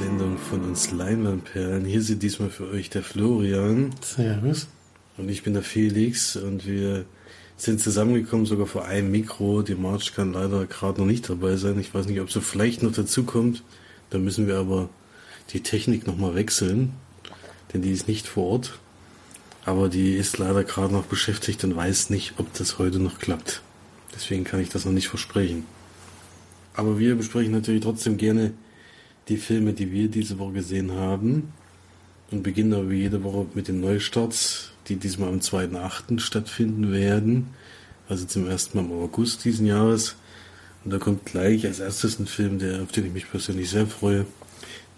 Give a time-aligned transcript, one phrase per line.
[0.00, 1.84] Sendung von uns Leinwandperlen.
[1.84, 3.90] Hier sind diesmal für euch der Florian.
[4.00, 4.66] Servus.
[5.18, 7.04] Und ich bin der Felix und wir
[7.58, 9.60] sind zusammengekommen, sogar vor einem Mikro.
[9.60, 11.78] Die March kann leider gerade noch nicht dabei sein.
[11.78, 13.62] Ich weiß nicht, ob sie vielleicht noch dazu kommt.
[14.08, 14.88] Da müssen wir aber
[15.50, 16.94] die Technik nochmal wechseln,
[17.74, 18.78] denn die ist nicht vor Ort.
[19.66, 23.60] Aber die ist leider gerade noch beschäftigt und weiß nicht, ob das heute noch klappt.
[24.14, 25.66] Deswegen kann ich das noch nicht versprechen.
[26.72, 28.54] Aber wir besprechen natürlich trotzdem gerne
[29.30, 31.52] die Filme, die wir diese Woche gesehen haben.
[32.30, 36.20] Und beginnen aber jede Woche mit den Neustarts, die diesmal am 2.8.
[36.20, 37.48] stattfinden werden.
[38.08, 40.16] Also zum ersten Mal im August diesen Jahres.
[40.84, 43.86] Und da kommt gleich als erstes ein Film, der, auf den ich mich persönlich sehr
[43.86, 44.26] freue,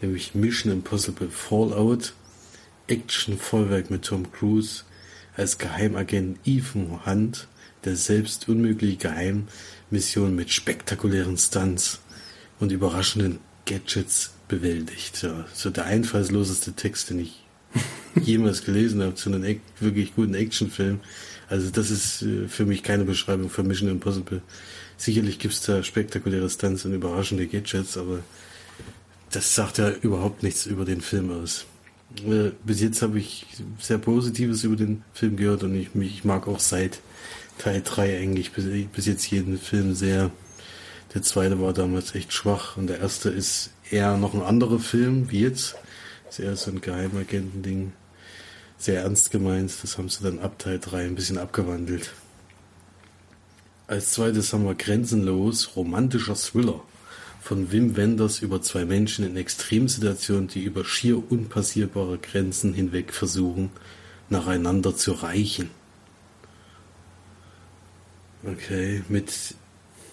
[0.00, 2.14] nämlich Mission Impossible Fallout.
[2.88, 4.82] Action-Vollwerk mit Tom Cruise
[5.36, 7.48] als Geheimagent Ethan Hunt,
[7.84, 12.00] der selbst unmögliche Geheimmission mit spektakulären Stunts
[12.60, 15.22] und überraschenden Gadgets bewältigt.
[15.22, 17.44] Ja, so der einfallsloseste Text, den ich
[18.22, 21.00] jemals gelesen habe zu einem wirklich guten Actionfilm.
[21.48, 24.42] Also das ist äh, für mich keine Beschreibung für Mission Impossible.
[24.96, 28.20] Sicherlich gibt es da spektakuläre Stunts und überraschende Gadgets, aber
[29.30, 31.66] das sagt ja überhaupt nichts über den Film aus.
[32.26, 33.46] Äh, bis jetzt habe ich
[33.78, 37.00] sehr Positives über den Film gehört und ich, ich mag auch seit
[37.58, 40.30] Teil 3 eigentlich bis, bis jetzt jeden Film sehr.
[41.14, 45.30] Der zweite war damals echt schwach und der erste ist eher noch ein anderer Film
[45.30, 45.76] wie jetzt.
[46.28, 47.92] ist eher so ein Geheimagenten-Ding.
[48.78, 49.72] Sehr ernst gemeint.
[49.82, 52.12] Das haben sie dann ab Teil 3 ein bisschen abgewandelt.
[53.86, 56.82] Als zweites haben wir Grenzenlos, romantischer Thriller
[57.42, 63.70] von Wim Wenders über zwei Menschen in Extremsituationen, die über schier unpassierbare Grenzen hinweg versuchen,
[64.30, 65.68] nacheinander zu reichen.
[68.44, 69.56] Okay, mit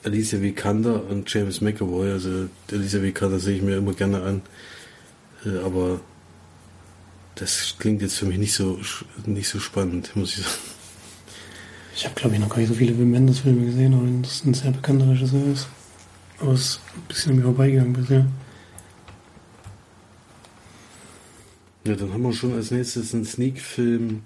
[0.04, 2.12] Alicia Vikander und James McAvoy.
[2.12, 4.42] Also Alicia Vikander sehe ich mir immer gerne an,
[5.46, 6.00] äh, aber
[7.36, 8.80] das klingt jetzt für mich nicht so
[9.26, 10.58] nicht so spannend, muss ich sagen.
[11.96, 14.46] Ich habe glaube ich noch gar nicht so viele Wim Wenders Filme gesehen, aber das
[14.46, 15.68] ein sehr bekannter Regisseur ist.
[16.40, 18.26] Aber es ist ein bisschen an mir vorbeigegangen bisher.
[21.86, 24.22] Ja, dann haben wir schon als nächstes einen Sneak-Film,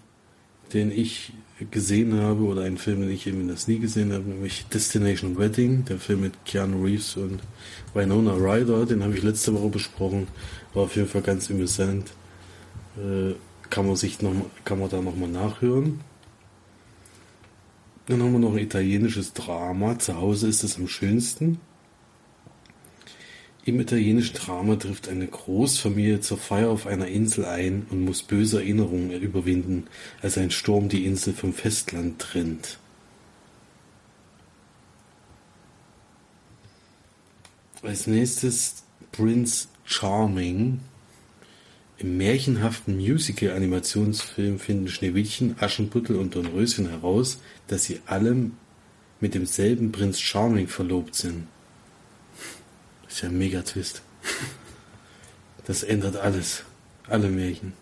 [0.73, 1.33] den ich
[1.69, 5.85] gesehen habe, oder einen Film, den ich eben das nie gesehen habe, nämlich Destination Wedding,
[5.85, 7.39] der Film mit Keanu Reeves und
[7.93, 10.27] Winona Ryder, den habe ich letzte Woche besprochen,
[10.73, 12.11] war auf jeden Fall ganz amüsant.
[12.97, 13.33] Äh,
[13.69, 14.33] kann man sich noch,
[14.65, 16.01] kann man da nochmal nachhören.
[18.05, 19.97] Dann haben wir noch ein italienisches Drama.
[19.97, 21.59] Zu Hause ist es am schönsten.
[23.65, 28.57] Im italienischen Drama trifft eine Großfamilie zur Feier auf einer Insel ein und muss böse
[28.57, 29.87] Erinnerungen überwinden,
[30.21, 32.77] als ein Sturm die Insel vom Festland trennt.
[37.81, 40.81] Als nächstes Prince Charming.
[41.97, 48.51] Im märchenhaften Musical-Animationsfilm finden Schneewittchen, Aschenputtel und Dornröschen heraus, dass sie alle
[49.21, 51.47] mit demselben Prinz Charming verlobt sind.
[53.13, 54.01] Das ist ja ein Mega-Twist.
[55.67, 56.63] Das ändert alles.
[57.07, 57.73] Alle Märchen.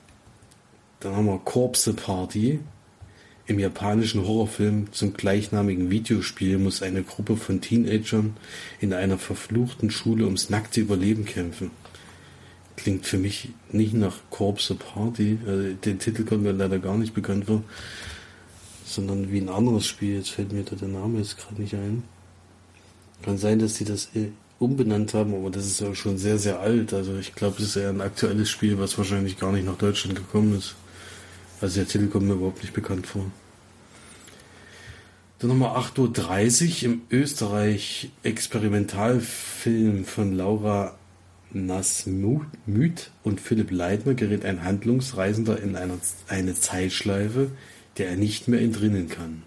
[1.00, 2.60] Dann haben wir Corpse Party.
[3.46, 8.36] Im japanischen Horrorfilm zum gleichnamigen Videospiel muss eine Gruppe von Teenagern
[8.82, 11.72] in einer verfluchten Schule ums nackte Überleben kämpfen.
[12.76, 15.40] Klingt für mich nicht nach Corpse Party.
[15.48, 17.64] Also den Titel kommt mir leider gar nicht bekannt vor.
[18.86, 20.18] Sondern wie ein anderes Spiel.
[20.18, 22.04] Jetzt fällt mir da der Name jetzt gerade nicht ein.
[23.22, 24.10] Kann sein, dass die das
[24.62, 26.94] umbenannt haben, aber das ist ja schon sehr, sehr alt.
[26.94, 30.16] Also ich glaube, es ist eher ein aktuelles Spiel, was wahrscheinlich gar nicht nach Deutschland
[30.16, 30.76] gekommen ist.
[31.60, 33.26] Also der Titel kommt mir überhaupt nicht bekannt vor.
[35.40, 40.96] Dann nochmal 8.30 Uhr im Österreich Experimentalfilm von Laura
[41.52, 47.50] Nasmüth und Philipp Leitner gerät ein Handlungsreisender in eine, eine Zeitschleife,
[47.98, 49.44] der er nicht mehr entrinnen kann.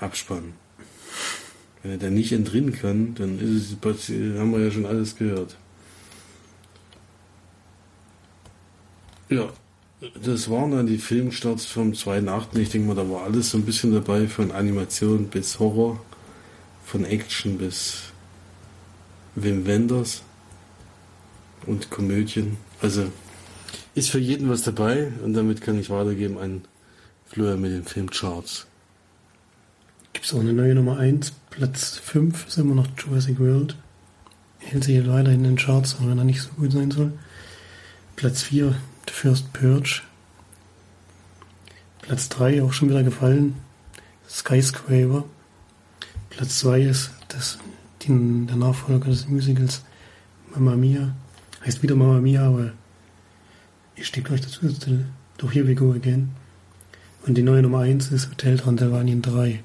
[0.00, 0.54] Abspann.
[1.82, 4.08] Wenn er da nicht entrinnen kann, dann ist es,
[4.38, 5.56] haben wir ja schon alles gehört.
[9.28, 9.52] Ja,
[10.22, 12.58] das waren dann die Filmstarts vom 2.8.
[12.58, 16.00] Ich denke mal, da war alles so ein bisschen dabei, von Animation bis Horror,
[16.84, 18.12] von Action bis
[19.34, 20.22] Wim Wenders
[21.66, 22.58] und Komödien.
[22.80, 23.06] Also
[23.94, 26.62] ist für jeden was dabei und damit kann ich weitergeben an
[27.26, 28.66] Florian mit den Filmcharts.
[30.12, 33.76] Gibt es auch eine neue Nummer 1, Platz 5 ist immer noch Jurassic World.
[34.58, 37.12] Hält sich leider in den Charts, auch wenn er nicht so gut sein soll.
[38.16, 38.74] Platz 4,
[39.06, 40.00] The First Purge.
[42.00, 43.56] Platz 3 auch schon wieder gefallen.
[44.26, 45.24] Skyscraper.
[46.30, 47.58] Platz 2 ist das,
[48.00, 49.82] die, der Nachfolger des Musicals
[50.54, 51.14] Mamma Mia.
[51.66, 52.72] Heißt wieder Mamma Mia, aber
[53.94, 54.60] ich stehe gleich dazu.
[55.36, 56.30] Doch Here We Go Again.
[57.26, 59.62] Und die neue Nummer 1 ist Hotel Transylvanien 3.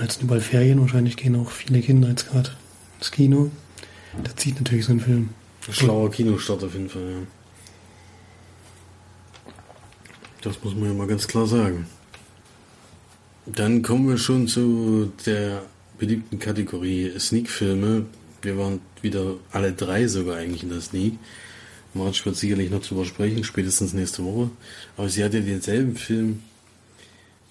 [0.00, 2.50] Jetzt sind überall Ferien, wahrscheinlich gehen auch viele Kinder jetzt gerade
[2.98, 3.50] ins Kino.
[4.22, 5.30] Da zieht natürlich so ein Film.
[5.70, 7.26] Schlauer Kinostart auf jeden Fall, ja.
[10.42, 11.86] Das muss man ja mal ganz klar sagen.
[13.46, 15.62] Dann kommen wir schon zu der
[15.98, 18.06] beliebten Kategorie Sneak-Filme.
[18.40, 21.14] Wir waren wieder alle drei sogar eigentlich in der Sneak.
[21.94, 24.50] Marge wird sicherlich noch drüber sprechen, spätestens nächste Woche.
[24.96, 26.42] Aber sie hat ja denselben Film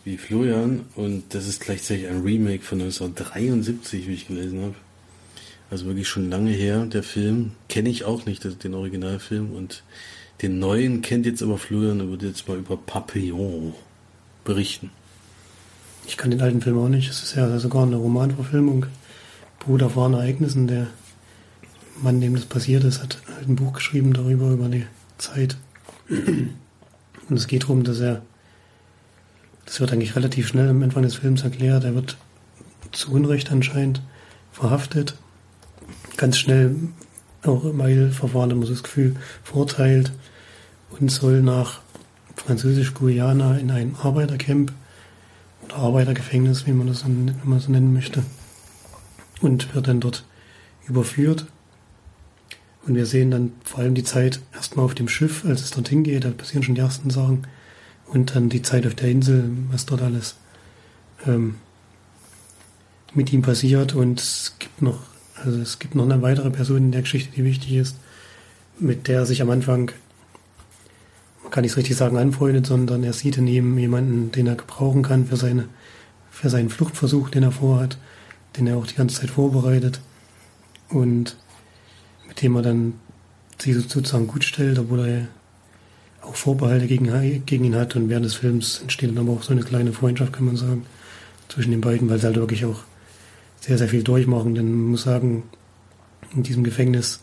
[0.03, 4.75] wie Florian und das ist gleichzeitig ein Remake von 1973, wie ich gelesen habe.
[5.69, 7.53] Also wirklich schon lange her, der Film.
[7.69, 9.51] Kenne ich auch nicht, den Originalfilm.
[9.51, 9.83] Und
[10.41, 13.73] den neuen kennt jetzt aber Florian und wird jetzt mal über Papillon
[14.43, 14.89] berichten.
[16.07, 17.09] Ich kann den alten Film auch nicht.
[17.09, 18.87] Es ist ja sogar eine Romanverfilmung.
[19.59, 20.67] Bruder von Ereignissen.
[20.67, 20.87] Der
[22.01, 24.85] Mann, dem das passiert ist, hat halt ein Buch geschrieben darüber, über die
[25.17, 25.55] Zeit.
[26.09, 28.23] Und es geht darum, dass er,
[29.71, 32.17] das wird eigentlich relativ schnell am Anfang des Films erklärt, er wird
[32.91, 34.01] zu Unrecht anscheinend
[34.51, 35.15] verhaftet.
[36.17, 36.75] Ganz schnell
[37.43, 39.15] auch im Eilverfahren, man so das Gefühl,
[39.45, 40.11] verurteilt
[40.99, 41.79] und soll nach
[42.35, 44.73] Französisch-Guyana in ein Arbeitercamp
[45.63, 48.25] oder Arbeitergefängnis, wie man das wenn man so nennen möchte,
[49.39, 50.25] und wird dann dort
[50.85, 51.45] überführt.
[52.85, 56.03] Und wir sehen dann vor allem die Zeit erstmal auf dem Schiff, als es dorthin
[56.03, 57.47] geht, da passieren schon die ersten Sachen.
[58.11, 60.35] Und dann die Zeit auf der Insel, was dort alles
[61.25, 61.55] ähm,
[63.13, 63.95] mit ihm passiert.
[63.95, 64.99] Und es gibt noch,
[65.43, 67.95] also es gibt noch eine weitere Person in der Geschichte, die wichtig ist,
[68.79, 69.91] mit der er sich am Anfang
[71.51, 75.03] man kann nicht richtig sagen anfreundet, sondern er sieht in ihm jemanden, den er gebrauchen
[75.03, 75.67] kann für, seine,
[76.29, 77.97] für seinen Fluchtversuch, den er vorhat,
[78.55, 79.99] den er auch die ganze Zeit vorbereitet
[80.87, 81.35] und
[82.25, 82.93] mit dem er dann
[83.59, 85.27] sich sozusagen gut stellt, obwohl er
[86.21, 89.51] auch Vorbehalte gegen, gegen ihn hat und während des Films entsteht dann aber auch so
[89.51, 90.85] eine kleine Freundschaft, kann man sagen,
[91.49, 92.83] zwischen den beiden, weil sie halt wirklich auch
[93.59, 95.43] sehr, sehr viel durchmachen, denn man muss sagen,
[96.33, 97.21] in diesem Gefängnis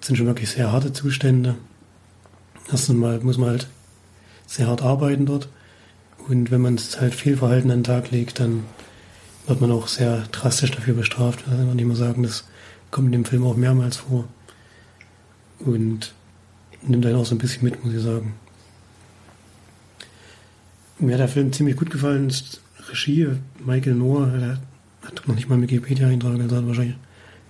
[0.00, 1.56] sind schon wirklich sehr harte Zustände
[2.70, 3.68] Erstens mal muss man halt
[4.46, 5.48] sehr hart arbeiten dort.
[6.28, 8.64] Und wenn man halt Fehlverhalten an den Tag legt, dann
[9.46, 11.44] wird man auch sehr drastisch dafür bestraft.
[11.48, 12.44] Also man nicht sagen, das
[12.90, 14.24] kommt in dem Film auch mehrmals vor.
[15.60, 16.14] Und
[16.88, 18.34] nimmt einen auch so ein bisschen mit, muss ich sagen.
[20.98, 22.28] Mir hat der Film ziemlich gut gefallen.
[22.28, 23.28] Das Regie,
[23.64, 24.60] Michael Noah, der
[25.02, 26.96] hat noch nicht mal Wikipedia-Eintrag, also hat wahrscheinlich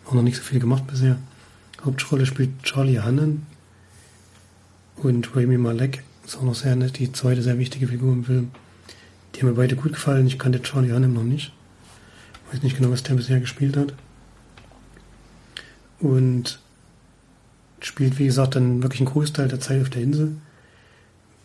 [0.06, 1.16] auch noch nicht so viel gemacht bisher.
[1.84, 3.46] Hauptrolle spielt Charlie Hannan,
[4.96, 8.50] und Rami Malek ist auch noch sehr nett, die zweite sehr wichtige Figur im Film.
[9.34, 10.26] Die haben mir beide gut gefallen.
[10.26, 11.52] Ich kannte Charlie Hunnam noch nicht.
[12.50, 13.92] Weiß nicht genau, was der bisher gespielt hat.
[16.00, 16.60] Und
[17.80, 20.36] spielt, wie gesagt, dann wirklich einen Großteil der Zeit auf der Insel.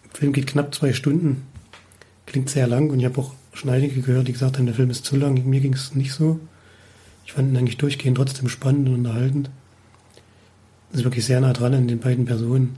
[0.06, 1.44] Der Film geht knapp zwei Stunden.
[2.25, 4.89] Klingt sehr lang und ich habe auch schon einige gehört, die gesagt haben, der Film
[4.89, 5.46] ist zu lang.
[5.46, 6.39] Mir ging es nicht so.
[7.25, 9.50] Ich fand ihn eigentlich durchgehend trotzdem spannend und unterhaltend.
[10.94, 12.77] Ist wirklich sehr nah dran an den beiden Personen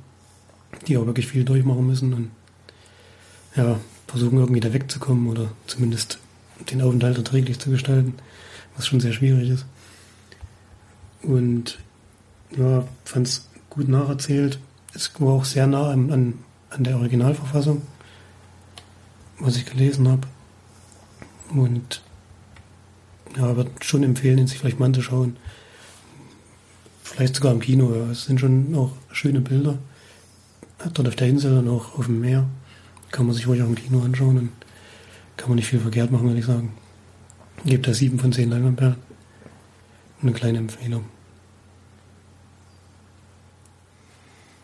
[0.87, 2.31] die auch wirklich viel durchmachen müssen und
[3.55, 6.19] ja, versuchen irgendwie da wegzukommen oder zumindest
[6.71, 8.15] den Aufenthalt erträglich zu gestalten,
[8.75, 9.65] was schon sehr schwierig ist.
[11.21, 11.79] Und
[12.57, 14.59] ja, fand es gut nacherzählt.
[14.93, 16.33] Es war auch sehr nah an, an,
[16.69, 17.81] an der Originalverfassung,
[19.39, 20.27] was ich gelesen habe.
[21.49, 22.01] Und
[23.37, 25.37] ja, würde schon empfehlen, ihn sich vielleicht mal anzuschauen.
[27.03, 27.93] Vielleicht sogar im Kino.
[27.93, 28.11] Ja.
[28.11, 29.77] Es sind schon auch schöne Bilder
[30.93, 32.45] dort auf der Insel und auch auf dem Meer.
[33.11, 34.49] Kann man sich ruhig auch im Kino anschauen und
[35.37, 36.73] kann man nicht viel verkehrt machen, würde ich sagen.
[37.65, 38.97] Gibt da sieben von zehn Leinwandperlen.
[40.21, 41.05] Eine kleine Empfehlung.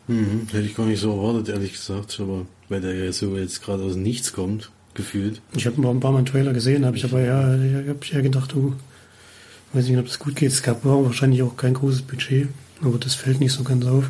[0.10, 3.62] Mhm, hätte ich gar nicht so erwartet, ehrlich gesagt, aber weil der ja so jetzt
[3.62, 5.40] gerade aus Nichts kommt, gefühlt.
[5.56, 8.22] Ich habe ein paar Mal einen Trailer gesehen, habe ich aber ja, habe ich ja
[8.22, 10.52] gedacht, du, oh, weiß nicht, ob das gut geht.
[10.52, 12.48] Es gab wahrscheinlich auch kein großes Budget,
[12.82, 14.10] aber das fällt nicht so ganz auf.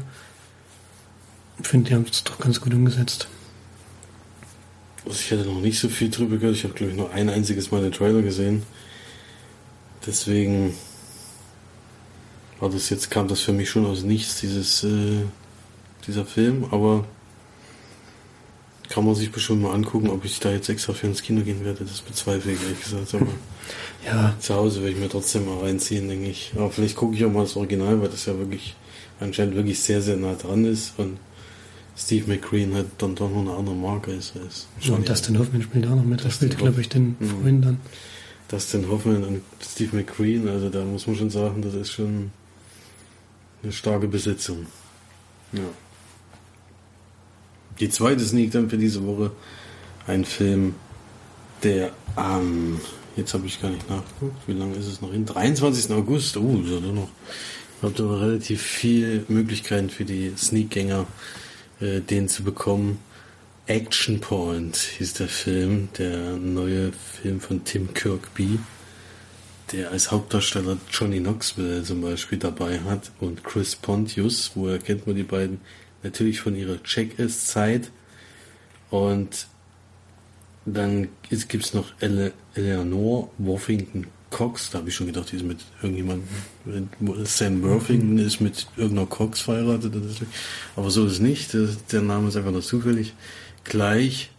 [1.62, 3.27] Ich finde, die haben es doch ganz gut umgesetzt.
[5.03, 6.56] Also ich hätte noch nicht so viel drüber gehört.
[6.56, 8.63] Ich habe, glaube ich, nur ein einziges Mal den Trailer gesehen.
[10.08, 10.74] Deswegen
[12.62, 15.24] war das jetzt, kam das für mich schon aus nichts, dieses, äh,
[16.08, 17.06] dieser Film, aber
[18.89, 21.63] kann man sich bestimmt mal angucken, ob ich da jetzt extra für ins Kino gehen
[21.63, 21.86] werde.
[21.86, 23.13] Das bezweifle ich ehrlich gesagt.
[23.13, 23.27] Aber
[24.06, 24.36] ja.
[24.39, 26.51] zu Hause werde ich mir trotzdem mal reinziehen, denke ich.
[26.56, 28.75] Aber vielleicht gucke ich auch mal das Original, weil das ja wirklich
[29.20, 31.18] anscheinend wirklich sehr, sehr nah dran ist und
[31.96, 34.34] Steve McQueen hat dann doch noch eine andere Marke ist.
[34.38, 36.24] als und Dustin Hoffman spielt auch noch mit.
[36.24, 37.41] Der spielt, glaube ich, den mhm.
[37.41, 37.77] Freund dann.
[38.48, 42.32] Dustin Hoffman und Steve McQueen, also da muss man schon sagen, das ist schon
[43.62, 44.65] eine starke Besetzung.
[45.51, 45.60] Ja.
[47.80, 49.32] Die zweite Sneak dann für diese Woche
[50.08, 50.76] ein Film,
[51.64, 52.82] der am, ähm,
[53.16, 55.26] jetzt habe ich gar nicht nachgeguckt, wie lange ist es noch hin?
[55.26, 55.92] 23.
[55.92, 57.10] August, oh, uh, ist noch.
[57.82, 61.06] Habt ihr relativ viel Möglichkeiten für die Sneakgänger,
[61.80, 63.00] äh, den zu bekommen.
[63.68, 68.60] Action Point hieß der Film, der neue Film von Tim Kirkby,
[69.72, 75.16] der als Hauptdarsteller Johnny Knoxville zum Beispiel dabei hat und Chris Pontius, woher kennt man
[75.16, 75.62] die beiden?
[76.03, 77.91] Natürlich von ihrer Check-Is-Zeit.
[78.89, 79.48] Und
[80.65, 85.46] dann gibt es noch Ele Eleanor Worthington Cox, da habe ich schon gedacht, die ist
[85.46, 86.27] mit irgendjemandem,
[87.24, 89.94] Sam Worthington ist mit irgendeiner Cox verheiratet.
[90.75, 91.56] Aber so ist es nicht,
[91.91, 93.13] der Name ist einfach nur zufällig
[93.63, 94.29] gleich.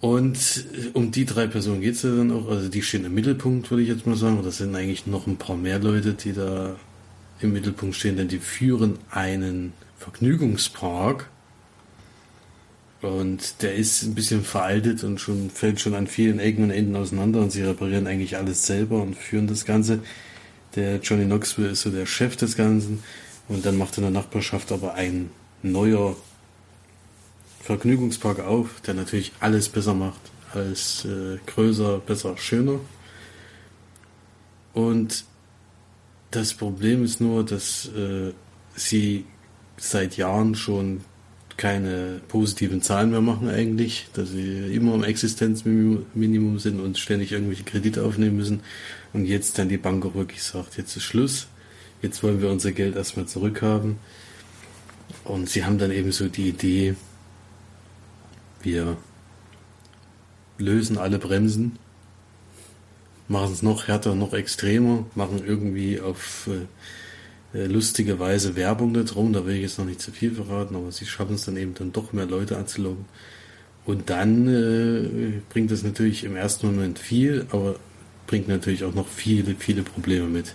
[0.00, 3.70] Und um die drei Personen geht es ja dann auch, also die stehen im Mittelpunkt,
[3.70, 4.40] würde ich jetzt mal sagen.
[4.42, 6.76] Das sind eigentlich noch ein paar mehr Leute, die da
[7.40, 9.72] im Mittelpunkt stehen, denn die führen einen
[10.06, 11.28] Vergnügungspark
[13.02, 16.94] und der ist ein bisschen veraltet und schon fällt schon an vielen Ecken und Enden
[16.94, 19.98] auseinander und sie reparieren eigentlich alles selber und führen das Ganze.
[20.76, 23.02] Der Johnny Knoxville ist so der Chef des Ganzen
[23.48, 25.30] und dann macht in der Nachbarschaft aber ein
[25.64, 26.16] neuer
[27.62, 30.20] Vergnügungspark auf, der natürlich alles besser macht
[30.54, 32.78] als äh, größer, besser, schöner.
[34.72, 35.24] Und
[36.30, 38.32] das Problem ist nur, dass äh,
[38.76, 39.24] sie
[39.76, 41.02] seit Jahren schon
[41.56, 47.64] keine positiven Zahlen mehr machen eigentlich, dass sie immer am Existenzminimum sind und ständig irgendwelche
[47.64, 48.60] Kredite aufnehmen müssen.
[49.12, 51.46] Und jetzt dann die Bank auch wirklich sagt, jetzt ist Schluss,
[52.02, 53.98] jetzt wollen wir unser Geld erstmal zurückhaben.
[55.24, 56.94] Und sie haben dann eben so die Idee,
[58.62, 58.96] wir
[60.58, 61.78] lösen alle Bremsen,
[63.28, 66.66] machen es noch härter, noch extremer, machen irgendwie auf äh,
[67.56, 69.32] äh, lustige Weise Werbung da drum.
[69.32, 71.74] Da will ich jetzt noch nicht zu viel verraten, aber sie schaffen es dann eben
[71.74, 73.06] dann doch mehr Leute anzulocken.
[73.84, 77.76] Und dann äh, bringt das natürlich im ersten Moment viel, aber
[78.26, 80.54] bringt natürlich auch noch viele, viele Probleme mit.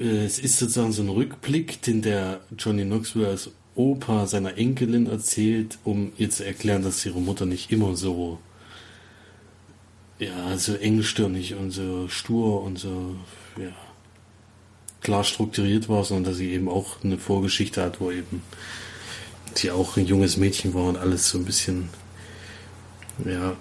[0.00, 5.06] Äh, es ist sozusagen so ein Rückblick, den der Johnny Knoxville als Opa seiner Enkelin
[5.06, 8.38] erzählt, um ihr zu erklären, dass ihre Mutter nicht immer so
[10.18, 13.16] ja, so engstirnig und so stur und so,
[13.56, 13.70] ja,
[15.00, 18.42] klar strukturiert war, sondern dass sie eben auch eine Vorgeschichte hat, wo eben
[19.54, 21.88] sie auch ein junges Mädchen war und alles so ein bisschen
[23.24, 23.56] ja,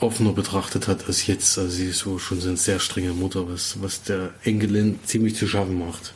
[0.00, 1.58] offener betrachtet hat als jetzt.
[1.58, 5.36] Also sie ist so schon so eine sehr strenge Mutter, was, was der Enkelin ziemlich
[5.36, 6.14] zu schaffen macht.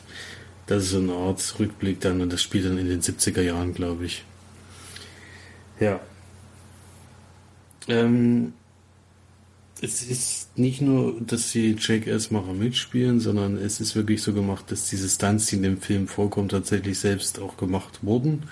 [0.67, 3.73] Das ist so eine Art Rückblick dann und das spielt dann in den 70er Jahren,
[3.73, 4.23] glaube ich.
[5.79, 5.99] Ja.
[7.87, 8.53] Ähm,
[9.81, 14.89] es ist nicht nur, dass die Jackass-Macher mitspielen, sondern es ist wirklich so gemacht, dass
[14.89, 18.43] diese Stunts, die in dem Film vorkommen, tatsächlich selbst auch gemacht wurden.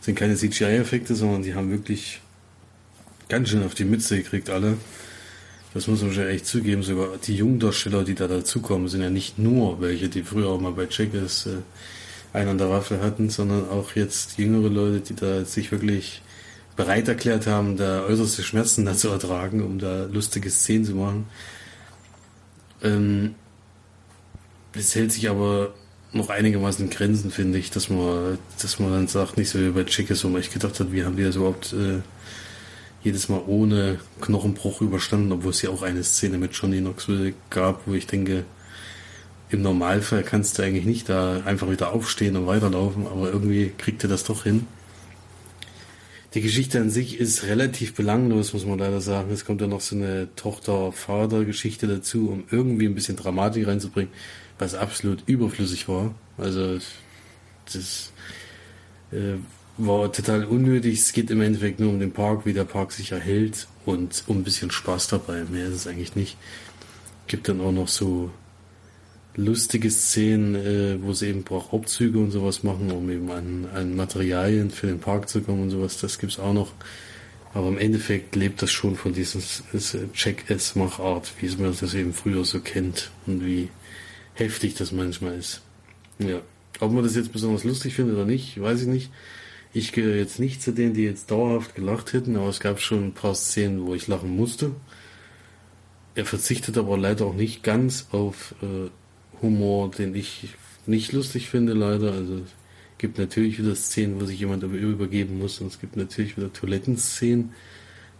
[0.00, 2.20] Es sind keine CGI-Effekte, sondern die haben wirklich
[3.28, 4.76] ganz schön auf die Mütze gekriegt, alle.
[5.72, 6.82] Das muss man schon echt zugeben.
[6.82, 10.60] Sogar die jungen Darsteller, die da dazukommen, sind ja nicht nur welche, die früher auch
[10.60, 11.58] mal bei Jackass äh,
[12.32, 16.22] einen an der Waffe hatten, sondern auch jetzt jüngere Leute, die da sich wirklich
[16.76, 21.26] bereit erklärt haben, da äußerste Schmerzen da zu ertragen, um da lustige Szenen zu machen.
[22.82, 23.34] Ähm,
[24.74, 25.74] es hält sich aber
[26.12, 29.70] noch einigermaßen in Grenzen, finde ich, dass man, dass man dann sagt, nicht so wie
[29.70, 32.00] bei Chickes, wo man echt gedacht hat, wie haben die das überhaupt äh,
[33.02, 37.86] jedes Mal ohne Knochenbruch überstanden, obwohl es ja auch eine Szene mit Johnny Knoxville gab,
[37.86, 38.44] wo ich denke,
[39.48, 44.02] im Normalfall kannst du eigentlich nicht da einfach wieder aufstehen und weiterlaufen, aber irgendwie kriegt
[44.02, 44.66] er das doch hin.
[46.36, 49.30] Die Geschichte an sich ist relativ belanglos, muss man leider sagen.
[49.30, 54.12] Es kommt ja noch so eine Tochter-Vater-Geschichte dazu, um irgendwie ein bisschen Dramatik reinzubringen,
[54.58, 56.14] was absolut überflüssig war.
[56.36, 56.78] Also
[57.72, 58.12] das
[59.12, 59.38] äh,
[59.78, 60.98] war total unnötig.
[60.98, 64.40] Es geht im Endeffekt nur um den Park, wie der Park sich erhält und um
[64.40, 65.44] ein bisschen Spaß dabei.
[65.44, 66.36] Mehr ist es eigentlich nicht.
[67.28, 68.30] Gibt dann auch noch so
[69.36, 74.70] lustige Szenen, äh, wo sie eben Hauptzüge und sowas machen, um eben an, an Materialien
[74.70, 76.00] für den Park zu kommen und sowas.
[76.00, 76.72] Das gibt's auch noch.
[77.54, 79.42] Aber im Endeffekt lebt das schon von diesem
[80.12, 83.70] Check-S-Machart, wie man das eben früher so kennt und wie
[84.34, 85.62] heftig das manchmal ist.
[86.18, 86.42] Ja.
[86.80, 89.10] Ob man das jetzt besonders lustig findet oder nicht, weiß ich nicht.
[89.72, 93.04] Ich gehöre jetzt nicht zu denen, die jetzt dauerhaft gelacht hätten, aber es gab schon
[93.04, 94.72] ein paar Szenen, wo ich lachen musste.
[96.14, 98.90] Er verzichtet aber leider auch nicht ganz auf äh,
[99.42, 100.48] Humor, den ich
[100.86, 102.12] nicht lustig finde, leider.
[102.12, 102.52] Also es
[102.98, 107.52] gibt natürlich wieder Szenen, wo sich jemand übergeben muss und es gibt natürlich wieder Toilettenszenen,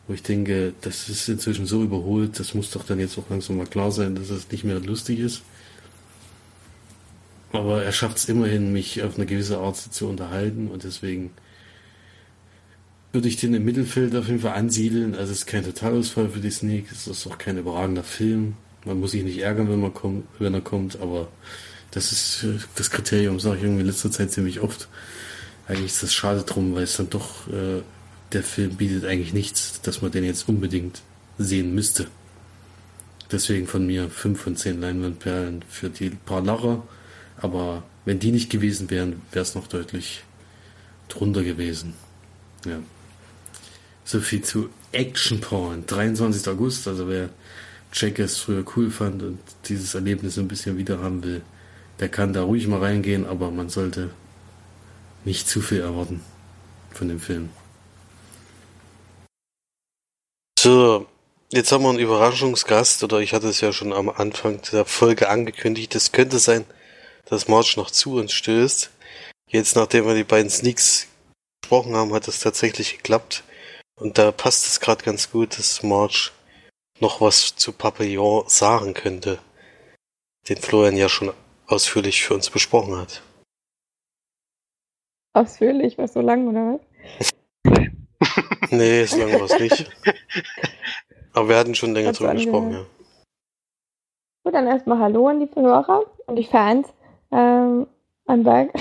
[0.06, 3.56] wo ich denke, das ist inzwischen so überholt, das muss doch dann jetzt auch langsam
[3.56, 5.42] mal klar sein, dass es nicht mehr lustig ist.
[7.52, 11.30] Aber er schafft es immerhin, mich auf eine gewisse Art zu unterhalten und deswegen
[13.12, 15.14] würde ich den im Mittelfeld auf jeden Fall ansiedeln.
[15.14, 18.56] Also es ist kein Totalausfall für die Sneak, es ist auch kein überragender Film.
[18.86, 21.28] Man muss sich nicht ärgern, wenn, man kommt, wenn er kommt, aber
[21.90, 24.88] das ist das Kriterium, sage ich irgendwie in letzter Zeit ziemlich oft.
[25.66, 27.82] Eigentlich ist das schade drum, weil es dann doch, äh,
[28.32, 31.02] der Film bietet eigentlich nichts, dass man den jetzt unbedingt
[31.38, 32.06] sehen müsste.
[33.32, 36.86] Deswegen von mir 5 von 10 Leinwandperlen für die paar Lacher.
[37.38, 40.22] Aber wenn die nicht gewesen wären, wäre es noch deutlich
[41.08, 41.94] drunter gewesen.
[42.64, 42.78] Ja.
[44.04, 45.84] So viel zu Action Porn.
[45.86, 46.46] 23.
[46.48, 47.30] August, also wer
[47.96, 49.38] Jackass früher cool fand und
[49.68, 51.40] dieses Erlebnis ein bisschen wieder haben will,
[51.98, 54.10] der kann da ruhig mal reingehen, aber man sollte
[55.24, 56.20] nicht zu viel erwarten
[56.92, 57.48] von dem Film.
[60.58, 61.06] So,
[61.50, 65.30] jetzt haben wir einen Überraschungsgast, oder ich hatte es ja schon am Anfang der Folge
[65.30, 65.94] angekündigt.
[65.94, 66.66] Es könnte sein,
[67.24, 68.90] dass March noch zu uns stößt.
[69.48, 71.06] Jetzt, nachdem wir die beiden Sneaks
[71.62, 73.42] gesprochen haben, hat es tatsächlich geklappt.
[73.94, 76.32] Und da passt es gerade ganz gut, dass March
[77.00, 79.38] noch was zu Papillon sagen könnte,
[80.48, 81.32] den Florian ja schon
[81.66, 83.22] ausführlich für uns besprochen hat.
[85.34, 85.98] Ausführlich?
[85.98, 86.78] Was so lang oder
[87.18, 87.30] was?
[88.70, 89.90] nee, so lang war es nicht.
[91.34, 92.86] Aber wir hatten schon länger drüber gesprochen, ja.
[94.44, 96.88] Gut, dann erstmal Hallo an die Hörer und die Fans.
[97.32, 97.86] Ähm,
[98.26, 98.72] I'm back.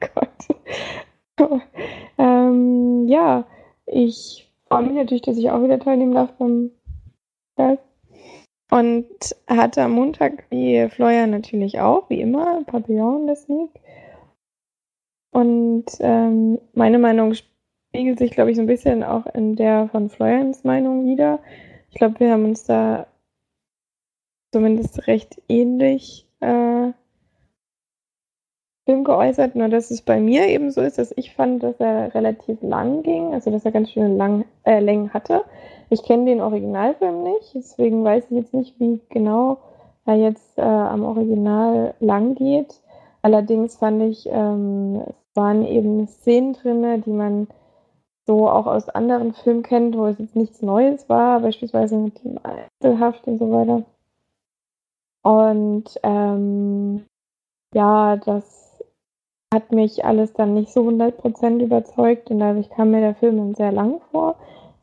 [1.36, 1.58] Gott.
[2.18, 3.44] ähm, ja,
[3.86, 6.70] ich freue mich natürlich, dass ich auch wieder teilnehmen darf beim
[7.56, 7.82] Test.
[8.70, 9.06] Und
[9.48, 13.70] hatte am Montag, wie Florian natürlich auch, wie immer, Papillon der Sneak.
[15.32, 20.08] Und ähm, meine Meinung spiegelt sich, glaube ich, so ein bisschen auch in der von
[20.08, 21.40] Florians Meinung wieder.
[21.90, 23.06] Ich glaube, wir haben uns da
[24.52, 26.92] zumindest recht ähnlich äh,
[28.86, 32.14] Film geäußert, nur dass es bei mir eben so ist, dass ich fand, dass er
[32.14, 35.42] relativ lang ging, also dass er ganz schöne lang, äh, Längen hatte.
[35.90, 39.58] Ich kenne den Originalfilm nicht, deswegen weiß ich jetzt nicht, wie genau
[40.04, 42.80] er jetzt äh, am Original lang geht.
[43.22, 47.48] Allerdings fand ich, ähm, es waren eben Szenen drin, die man
[48.24, 52.38] so auch aus anderen Filmen kennt, wo es jetzt nichts Neues war, beispielsweise mit dem
[52.42, 53.82] Einzelhaft und so weiter.
[55.22, 57.04] Und ähm,
[57.74, 58.65] ja, das
[59.56, 63.72] hat mich alles dann nicht so 100% überzeugt und dadurch kam mir der Film sehr
[63.72, 64.36] lang vor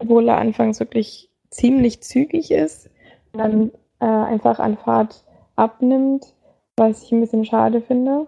[0.04, 2.90] obwohl er anfangs wirklich ziemlich zügig ist
[3.32, 5.24] und dann äh, einfach an Fahrt
[5.56, 6.34] abnimmt,
[6.76, 8.28] was ich ein bisschen schade finde.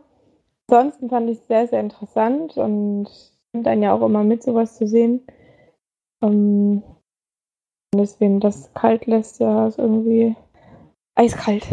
[0.68, 3.10] Ansonsten fand ich es sehr, sehr interessant und
[3.54, 5.26] nimmt einen ja auch immer mit, sowas zu sehen.
[6.24, 6.84] Ähm,
[7.94, 10.36] deswegen, das kalt lässt ja ist irgendwie
[11.16, 11.68] eiskalt.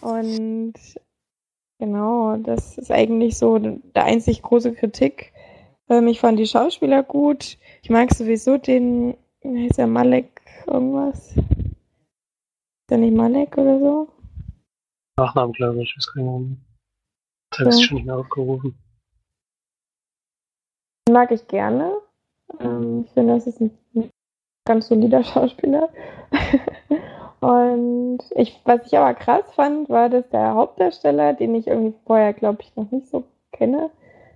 [0.00, 0.74] und
[1.80, 5.32] genau, das ist eigentlich so der einzig große Kritik.
[5.88, 7.58] Ähm, ich fand die Schauspieler gut.
[7.82, 11.36] Ich mag sowieso den, wie heißt der, Malek irgendwas?
[11.36, 14.08] Ist der nicht Malek oder so?
[15.18, 16.60] Nachnamen, glaube ich, weiß gar nicht.
[17.50, 18.78] Das habe ich schon nicht mehr aufgerufen.
[21.08, 22.00] Den mag ich gerne.
[22.60, 23.76] Ähm, ich finde, das ist ein
[24.64, 25.88] ganz solider Schauspieler.
[27.40, 32.34] Und ich, was ich aber krass fand, war, dass der Hauptdarsteller, den ich irgendwie vorher,
[32.34, 33.90] glaube ich, noch nicht so kenne,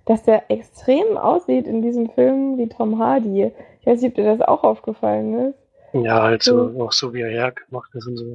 [0.05, 3.51] dass der extrem aussieht in diesem Film wie Tom Hardy.
[3.81, 5.59] Ich weiß nicht, ob dir das auch aufgefallen ist.
[5.93, 8.25] Ja, halt so, auch so wie er hergemacht ist und so.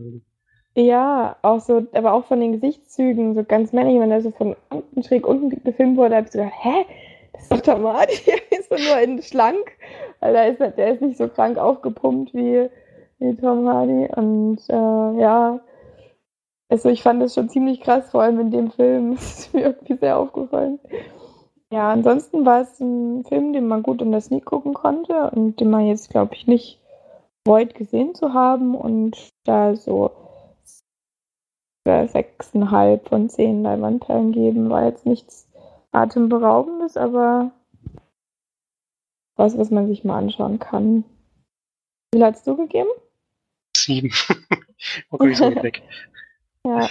[0.76, 4.56] Ja, auch so, aber auch von den Gesichtszügen, so ganz männlich, wenn er so von
[4.70, 6.86] unten schräg unten gefilmt wurde, habe ich so gedacht, hä?
[7.32, 8.12] Das ist doch Tom Hardy,
[8.50, 9.72] ist doch nur in schlank,
[10.20, 12.68] weil der ist, der ist nicht so krank aufgepumpt wie,
[13.20, 14.08] wie Tom Hardy.
[14.16, 15.60] Und äh, ja,
[16.68, 19.10] also ich fand das schon ziemlich krass, vor allem in dem Film.
[19.14, 20.78] Das ist mir irgendwie sehr aufgefallen.
[21.72, 25.60] Ja, ansonsten war es ein Film, den man gut in der Sneak gucken konnte und
[25.60, 26.80] den man jetzt, glaube ich, nicht
[27.44, 30.10] bereut gesehen zu haben und da so
[31.84, 35.48] sechseinhalb von zehn Leinwandperlen geben, war jetzt nichts
[35.92, 37.52] atemberaubendes, aber
[39.36, 41.04] was, was man sich mal anschauen kann.
[42.12, 42.90] Wie viel hast du gegeben?
[43.84, 44.12] Sieben.
[45.10, 45.82] okay, so weg.
[46.66, 46.88] ja.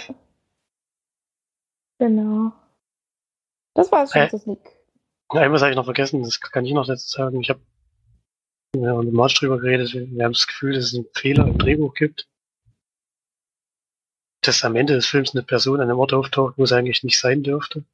[1.98, 2.52] Genau.
[3.74, 4.60] Das war es schon äh, zu Sneak.
[5.32, 7.40] Habe ich noch vergessen, das kann ich noch dazu sagen.
[7.40, 7.60] Ich habe
[8.76, 9.92] ja, mit Marsch drüber geredet.
[9.94, 12.28] Wir haben das Gefühl, dass es einen Fehler im Drehbuch gibt.
[14.42, 17.18] Dass am Ende des Films eine Person an einem Ort auftaucht, wo es eigentlich nicht
[17.18, 17.84] sein dürfte.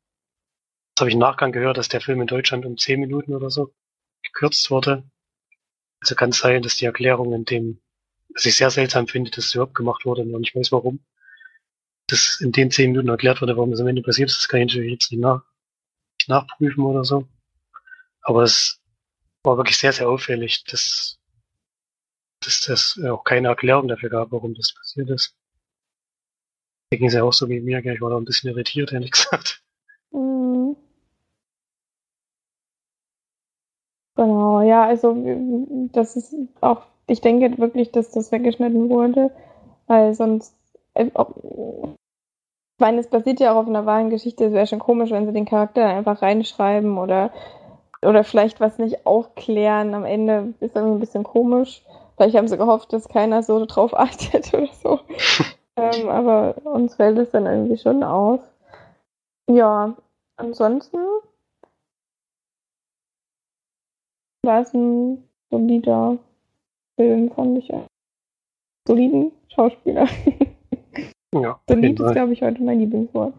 [0.94, 3.50] Das habe ich im Nachgang gehört, dass der Film in Deutschland um 10 Minuten oder
[3.50, 3.74] so
[4.22, 5.04] gekürzt wurde.
[6.00, 7.80] Also kann es sein, dass die Erklärung in dem,
[8.34, 11.00] was ich sehr seltsam finde, dass es überhaupt gemacht wurde und ich weiß warum,
[12.06, 14.60] dass in den zehn Minuten erklärt wurde, warum es am Ende passiert ist, das kann
[14.60, 15.42] ich natürlich jetzt nicht, nach,
[16.18, 17.26] nicht nachprüfen oder so.
[18.22, 18.80] Aber es
[19.42, 21.18] war wirklich sehr, sehr auffällig, dass,
[22.40, 25.36] dass das auch keine Erklärung dafür gab, warum das passiert ist.
[26.90, 29.10] Da ging es ja auch so wie mir, ich war da ein bisschen irritiert, ehrlich
[29.12, 29.62] gesagt.
[30.12, 30.76] Mhm.
[34.16, 35.14] Genau, ja, also
[35.92, 39.30] das ist auch, ich denke wirklich, dass das weggeschnitten wurde,
[39.86, 40.54] weil sonst,
[40.94, 45.10] äh, ich meine, es basiert ja auch auf einer wahren Geschichte, es wäre schon komisch,
[45.10, 47.32] wenn sie den Charakter einfach reinschreiben oder,
[48.02, 49.94] oder vielleicht was nicht aufklären.
[49.94, 51.82] Am Ende ist irgendwie ein bisschen komisch.
[52.16, 55.00] Vielleicht haben sie gehofft, dass keiner so drauf achtet oder so.
[55.76, 58.40] ähm, aber uns fällt es dann irgendwie schon auf.
[59.48, 59.94] Ja,
[60.36, 60.98] ansonsten
[64.42, 66.18] war es ein solider
[66.96, 67.72] Film, fand ich.
[68.86, 70.08] Soliden Schauspieler.
[71.34, 73.34] Ja, Solid ist, glaube ich, heute mein Lieblingswort.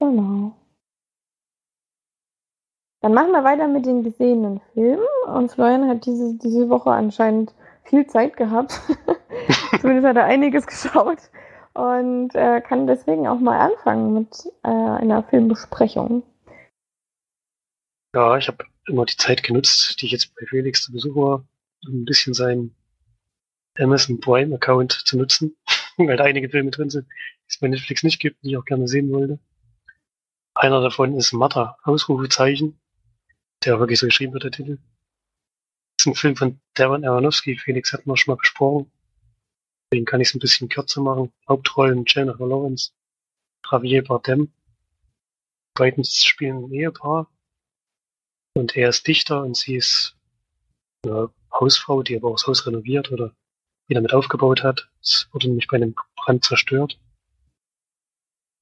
[0.00, 0.52] genau.
[3.00, 5.06] Dann machen wir weiter mit den gesehenen Filmen.
[5.26, 8.80] Und Florian hat diese, diese Woche anscheinend viel Zeit gehabt.
[9.80, 11.18] Zumindest hat er einiges geschaut.
[11.74, 16.22] Und äh, kann deswegen auch mal anfangen mit äh, einer Filmbesprechung.
[18.14, 21.48] Ja, ich habe immer die Zeit genutzt, die ich jetzt bei Felix zu Besuch war,
[21.86, 22.74] um ein bisschen seinen
[23.78, 25.56] Amazon Prime Account zu nutzen,
[25.96, 28.64] weil da einige Filme drin sind, die es bei Netflix nicht gibt, die ich auch
[28.64, 29.38] gerne sehen wollte.
[30.54, 32.78] Einer davon ist Matter, Ausrufezeichen,
[33.64, 34.78] der wirklich so geschrieben wird, der Titel.
[35.96, 38.90] Das ist ein Film von Darren Aronofsky, Felix hat wir schon mal besprochen.
[39.92, 41.32] Den kann ich es ein bisschen kürzer machen.
[41.48, 42.92] Hauptrollen Jennifer Lawrence,
[43.70, 44.52] Javier Bardem.
[45.74, 47.30] Beiden spielen ein Ehepaar.
[48.54, 50.16] Und er ist Dichter und sie ist
[51.04, 53.34] eine Hausfrau, die aber auch das Haus renoviert oder
[53.88, 54.88] wieder mit aufgebaut hat.
[55.02, 56.98] Es wurde nämlich bei einem Brand zerstört.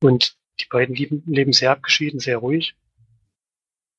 [0.03, 2.76] Und die beiden lieben, leben sehr abgeschieden, sehr ruhig.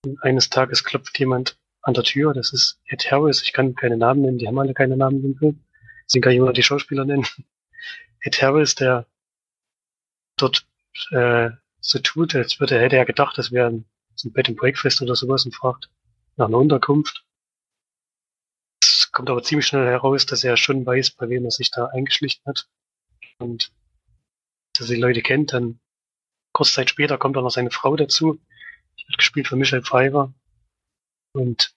[0.06, 3.98] Und eines Tages klopft jemand an der Tür, das ist Ed Harris, ich kann keine
[3.98, 5.64] Namen nennen, die haben alle keine Namen im Film.
[6.06, 7.26] Deswegen kann ich nur die Schauspieler nennen.
[8.22, 9.08] Ed Harris, der
[10.38, 10.66] dort
[11.12, 14.58] äh, so tut, als würde, hätte er gedacht, das wäre ein so ein Bed and
[14.58, 15.90] Breakfast oder sowas und fragt
[16.38, 17.26] nach einer Unterkunft.
[18.84, 21.88] Es kommt aber ziemlich schnell heraus, dass er schon weiß, bei wem er sich da
[21.88, 22.70] eingeschlichen hat.
[23.40, 23.74] Und
[24.74, 25.80] dass er die Leute kennt, dann
[26.54, 28.40] kurz Zeit später kommt auch noch seine Frau dazu.
[29.00, 30.34] Die wird gespielt von Michelle Pfeiffer.
[31.34, 31.76] Und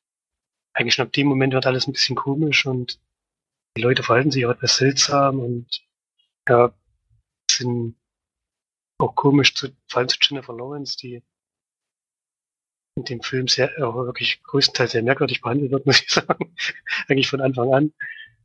[0.74, 3.00] eigentlich ab dem Moment wird alles ein bisschen komisch und
[3.76, 5.84] die Leute verhalten sich auch etwas seltsam und
[6.48, 6.72] ja,
[7.50, 7.96] sind
[8.98, 11.22] auch komisch zu, vor allem zu Jennifer Lawrence, die
[12.96, 16.54] in dem Film sehr, auch wirklich größtenteils sehr merkwürdig behandelt wird, muss ich sagen.
[17.08, 17.92] Eigentlich von Anfang an.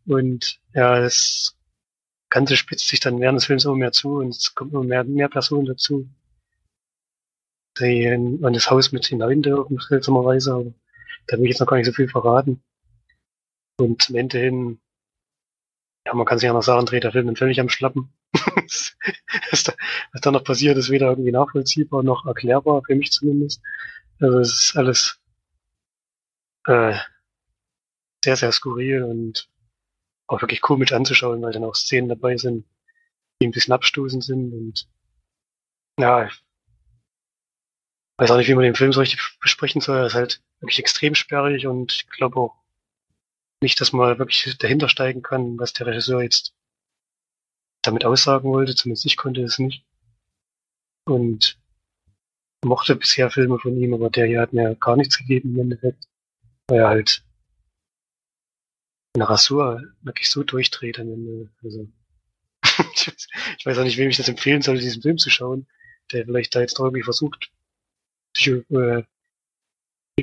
[0.06, 1.56] Und ja, das
[2.30, 5.04] Ganze spitzt sich dann während des Films immer mehr zu und es kommt immer mehr,
[5.04, 6.08] mehr Personen dazu,
[7.80, 10.74] die in, in das Haus mit hinein dürfen, seltsamerweise, aber
[11.28, 12.62] da will ich jetzt noch gar nicht so viel verraten.
[13.80, 14.80] Und zum Ende hin,
[16.06, 18.12] ja, man kann sich ja noch sagen, dreht der Film dann völlig am Schlappen.
[18.34, 19.74] was, da,
[20.12, 23.62] was da noch passiert, ist weder irgendwie nachvollziehbar noch erklärbar, für mich zumindest.
[24.20, 25.20] Also es ist alles
[26.66, 26.98] äh,
[28.24, 29.50] sehr, sehr skurril und
[30.28, 32.66] auch wirklich komisch anzuschauen, weil dann auch Szenen dabei sind,
[33.42, 34.88] die ein bisschen abstoßend sind und
[36.00, 36.30] ja,
[38.18, 39.98] weiß auch nicht, wie man den Film so richtig besprechen soll.
[39.98, 42.56] Er ist halt wirklich extrem sperrig und ich glaube auch
[43.62, 46.54] nicht, dass man wirklich dahinter steigen kann, was der Regisseur jetzt
[47.82, 48.76] damit aussagen wollte.
[48.76, 49.86] Zumindest ich konnte es nicht.
[51.06, 51.58] Und
[52.64, 56.08] mochte bisher Filme von ihm, aber der hier hat mir gar nichts gegeben im Endeffekt.
[56.68, 57.24] Weil er halt
[59.16, 61.50] eine Rasur wirklich so durchdreht am Ende.
[61.64, 61.88] Also,
[63.58, 65.68] ich weiß auch nicht, wem ich das empfehlen soll, diesen Film zu schauen,
[66.12, 67.52] der vielleicht da jetzt noch irgendwie versucht,
[68.34, 69.04] psycho, äh,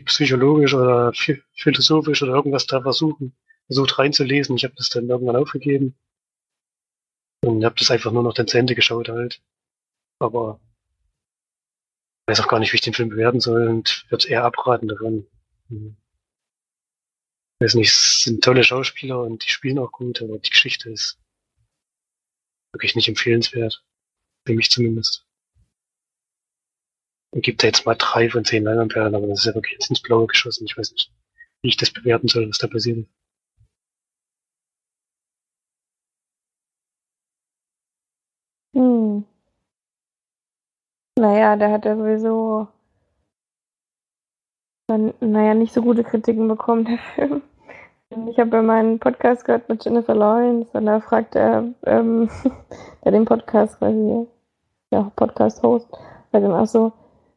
[0.05, 1.13] psychologisch oder
[1.55, 3.35] philosophisch oder irgendwas da versuchen,
[3.67, 4.57] versucht reinzulesen.
[4.57, 5.97] Ich habe das dann irgendwann aufgegeben
[7.45, 9.41] und habe das einfach nur noch dann Ende geschaut halt.
[10.19, 10.61] Aber
[12.27, 15.27] weiß auch gar nicht, wie ich den Film bewerten soll und würde eher abraten davon.
[15.69, 15.97] Hm.
[17.61, 21.19] weiß nicht, es sind tolle Schauspieler und die spielen auch gut, aber die Geschichte ist
[22.73, 23.83] wirklich nicht empfehlenswert.
[24.47, 25.27] Für mich zumindest.
[27.33, 30.01] Und gibt da jetzt mal drei von zehn Leinwandperlen, aber das ist ja wirklich ins
[30.01, 30.67] Blaue geschossen.
[30.67, 31.13] Ich weiß nicht,
[31.63, 33.09] wie ich das bewerten soll, was da passiert ist.
[38.75, 39.25] Hm.
[41.19, 42.69] Naja, der hat ja sowieso
[44.87, 47.43] dann, naja, nicht so gute Kritiken bekommen, der Film.
[48.29, 52.31] Ich habe ja meinen Podcast gehört mit Jennifer Lawrence und da fragt er, ähm,
[53.05, 54.27] der den Podcast quasi,
[54.93, 55.89] ja, Podcast-Host,
[56.31, 56.93] bei dem auch so,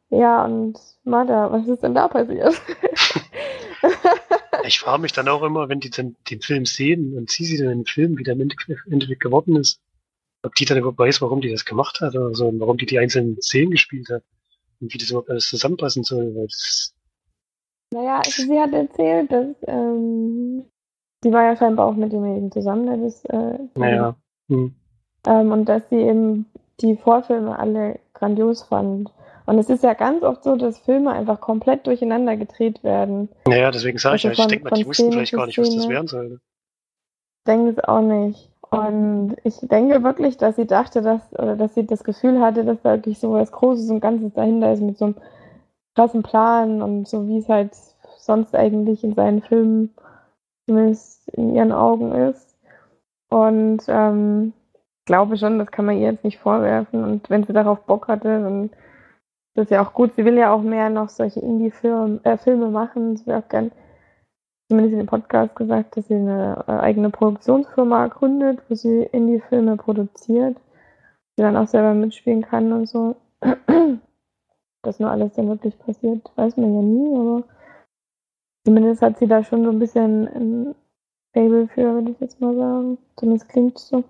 [0.09, 2.61] ja, und Mada, was ist denn da passiert?
[4.63, 7.61] ich frage mich dann auch immer, wenn die dann den Film sehen und sie sieht
[7.61, 9.81] dann den Film, wie der im Endeffekt geworden ist,
[10.43, 12.85] ob die dann überhaupt weiß, warum die das gemacht hat oder so, und warum die
[12.85, 14.23] die einzelnen Szenen gespielt hat
[14.79, 16.35] und wie das überhaupt alles zusammenpassen soll.
[16.35, 16.93] Weil das
[17.91, 20.65] naja, also sie hat erzählt, dass ähm,
[21.23, 24.15] sie war ja scheinbar auch mit ihm eben zusammen, ne, das, äh, naja.
[24.47, 24.75] Hm.
[25.25, 26.45] Ähm, und dass sie eben
[26.81, 29.11] die Vorfilme alle grandios fand.
[29.45, 33.29] Und es ist ja ganz oft so, dass Filme einfach komplett durcheinander gedreht werden.
[33.47, 35.75] Naja, deswegen sage also ich ja, ich denke mal, die wussten vielleicht gar nicht, was
[35.75, 36.39] das werden soll.
[37.39, 38.51] Ich denke es auch nicht.
[38.71, 42.81] Und ich denke wirklich, dass sie dachte, dass, oder dass sie das Gefühl hatte, dass
[42.81, 45.15] da wirklich so was Großes und Ganzes dahinter ist mit so einem
[45.95, 47.71] krassen Plan und so wie es halt
[48.19, 49.95] sonst eigentlich in seinen Filmen
[50.67, 52.55] zumindest in ihren Augen ist.
[53.29, 54.53] Und ähm,
[55.05, 57.03] glaube schon, das kann man ihr jetzt nicht vorwerfen.
[57.03, 58.75] Und wenn sie darauf Bock hatte, dann ist
[59.55, 60.13] das ja auch gut.
[60.15, 63.17] Sie will ja auch mehr noch solche Indie-Filme äh, Filme machen.
[63.17, 63.71] Sie will auch gern,
[64.69, 69.77] zumindest in dem Podcast gesagt, dass sie eine äh, eigene Produktionsfirma gründet, wo sie Indie-Filme
[69.77, 70.57] produziert,
[71.37, 73.15] die dann auch selber mitspielen kann und so.
[74.81, 77.43] Das nur alles dann wirklich passiert, weiß man ja nie, aber
[78.65, 80.75] zumindest hat sie da schon so ein bisschen ein
[81.33, 82.97] Fable für, würde ich jetzt mal sagen.
[83.17, 84.05] Zumindest klingt es so.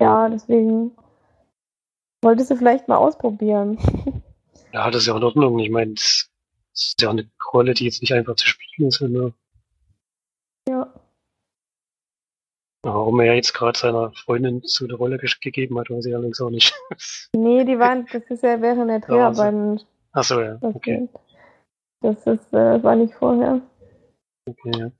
[0.00, 0.92] Ja, deswegen
[2.22, 3.78] wolltest du vielleicht mal ausprobieren.
[4.72, 5.58] Ja, das ist ja in Ordnung.
[5.58, 6.28] Ich meine, das
[6.74, 9.00] ist ja auch eine Rolle, die jetzt nicht einfach zu spielen ist.
[9.00, 9.32] Ne?
[10.68, 10.92] Ja.
[12.86, 16.50] Warum er jetzt gerade seiner Freundin so eine Rolle gegeben hat, weiß ich allerdings auch
[16.50, 16.72] nicht.
[17.34, 19.80] nee, die waren, das ist ja während der Dreharbeiten
[20.12, 20.56] Ach so, ja.
[20.62, 21.08] Okay.
[22.00, 23.60] Das, ist, äh, das war nicht vorher.
[24.48, 24.90] Okay, ja.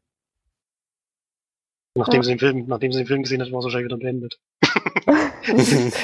[1.95, 2.23] Nachdem, ja.
[2.25, 4.39] sie den Film, nachdem sie den Film gesehen hat, war es wahrscheinlich wieder beendet.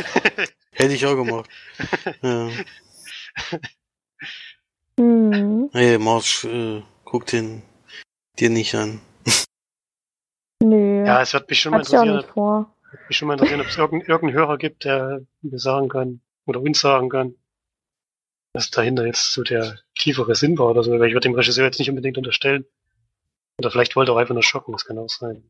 [0.73, 1.51] Hätte ich auch gemacht.
[2.23, 2.49] Ja.
[4.99, 5.71] Hm.
[5.73, 7.63] Hey, Marsch, äh, guck den
[8.39, 9.01] dir nicht an.
[10.63, 11.05] Nö.
[11.05, 12.25] Ja, es wird mich schon mal interessieren.
[12.33, 12.75] Vor.
[13.09, 16.61] Mich schon mal interessieren, ob es irgendeinen irgendein Hörer gibt, der mir sagen kann oder
[16.61, 17.35] uns sagen kann,
[18.55, 21.65] was dahinter jetzt so der tiefere Sinn war oder so, weil ich würde dem Regisseur
[21.65, 22.65] jetzt nicht unbedingt unterstellen.
[23.59, 25.43] Oder vielleicht wollte er auch einfach nur schocken, das kann auch sein.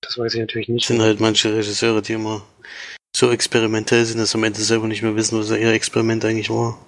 [0.00, 0.82] Das weiß ich natürlich nicht.
[0.82, 2.42] Es sind halt manche Regisseure, die immer
[3.14, 6.78] so experimentell sind, dass am Ende selber nicht mehr wissen, was ihr Experiment eigentlich war.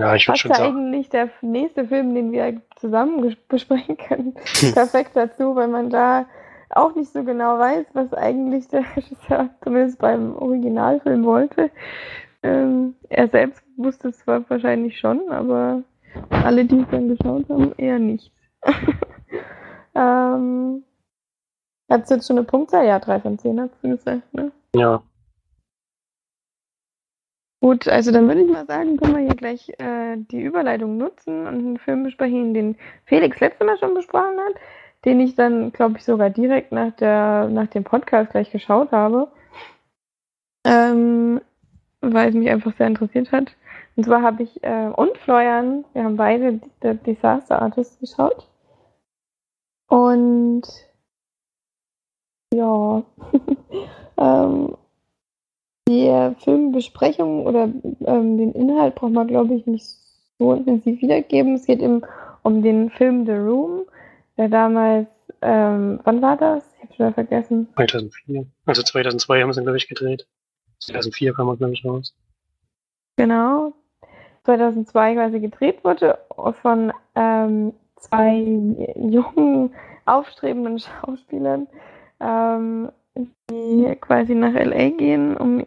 [0.00, 0.76] Ja, ich würde schon sagen.
[0.76, 4.34] eigentlich der nächste Film, den wir zusammen besprechen können,
[4.72, 6.24] perfekt dazu, weil man da
[6.70, 11.70] auch nicht so genau weiß, was eigentlich der Regisseur zumindest beim Originalfilm wollte.
[12.42, 15.82] Ähm, er selbst wusste es zwar wahrscheinlich schon, aber
[16.30, 18.32] alle, die es dann geschaut haben, eher nicht.
[19.94, 20.82] ähm,
[21.90, 22.86] hat es jetzt schon eine Punktzahl?
[22.86, 24.50] Ja, 3 von 10 hat es gesagt, ne?
[24.74, 25.02] Ja.
[27.60, 31.46] Gut, also dann würde ich mal sagen, können wir hier gleich äh, die Überleitung nutzen
[31.46, 34.60] und einen Film besprechen, den Felix letztes Mal schon besprochen hat
[35.04, 39.30] den ich dann, glaube ich, sogar direkt nach, der, nach dem Podcast gleich geschaut habe,
[40.64, 41.40] ähm,
[42.00, 43.56] weil es mich einfach sehr interessiert hat.
[43.96, 48.48] Und zwar habe ich äh, und Florian, wir haben beide The Disaster Artist geschaut.
[49.88, 50.62] Und
[52.52, 53.02] ja,
[54.18, 54.76] ähm,
[55.90, 57.64] die Filmbesprechung oder
[58.06, 59.86] ähm, den Inhalt braucht man, glaube ich, nicht
[60.38, 61.54] so intensiv wiedergeben.
[61.54, 62.02] Es geht eben
[62.42, 63.82] um den Film The Room
[64.40, 65.06] der damals,
[65.42, 66.64] ähm, wann war das?
[66.74, 67.68] Ich habe schon wieder vergessen.
[67.74, 68.46] 2004.
[68.64, 70.26] Also 2002 haben sie glaube ich, gedreht.
[70.78, 72.14] 2004 kam er, glaube ich, raus.
[73.16, 73.74] Genau.
[74.44, 76.18] 2002 quasi gedreht wurde
[76.62, 78.38] von ähm, zwei
[78.96, 79.74] jungen,
[80.06, 81.68] aufstrebenden Schauspielern,
[82.20, 82.90] ähm,
[83.50, 85.66] die quasi nach LA gehen, um,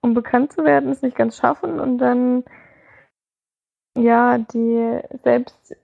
[0.00, 2.44] um bekannt zu werden, es nicht ganz schaffen und dann
[3.96, 5.76] ja, die selbst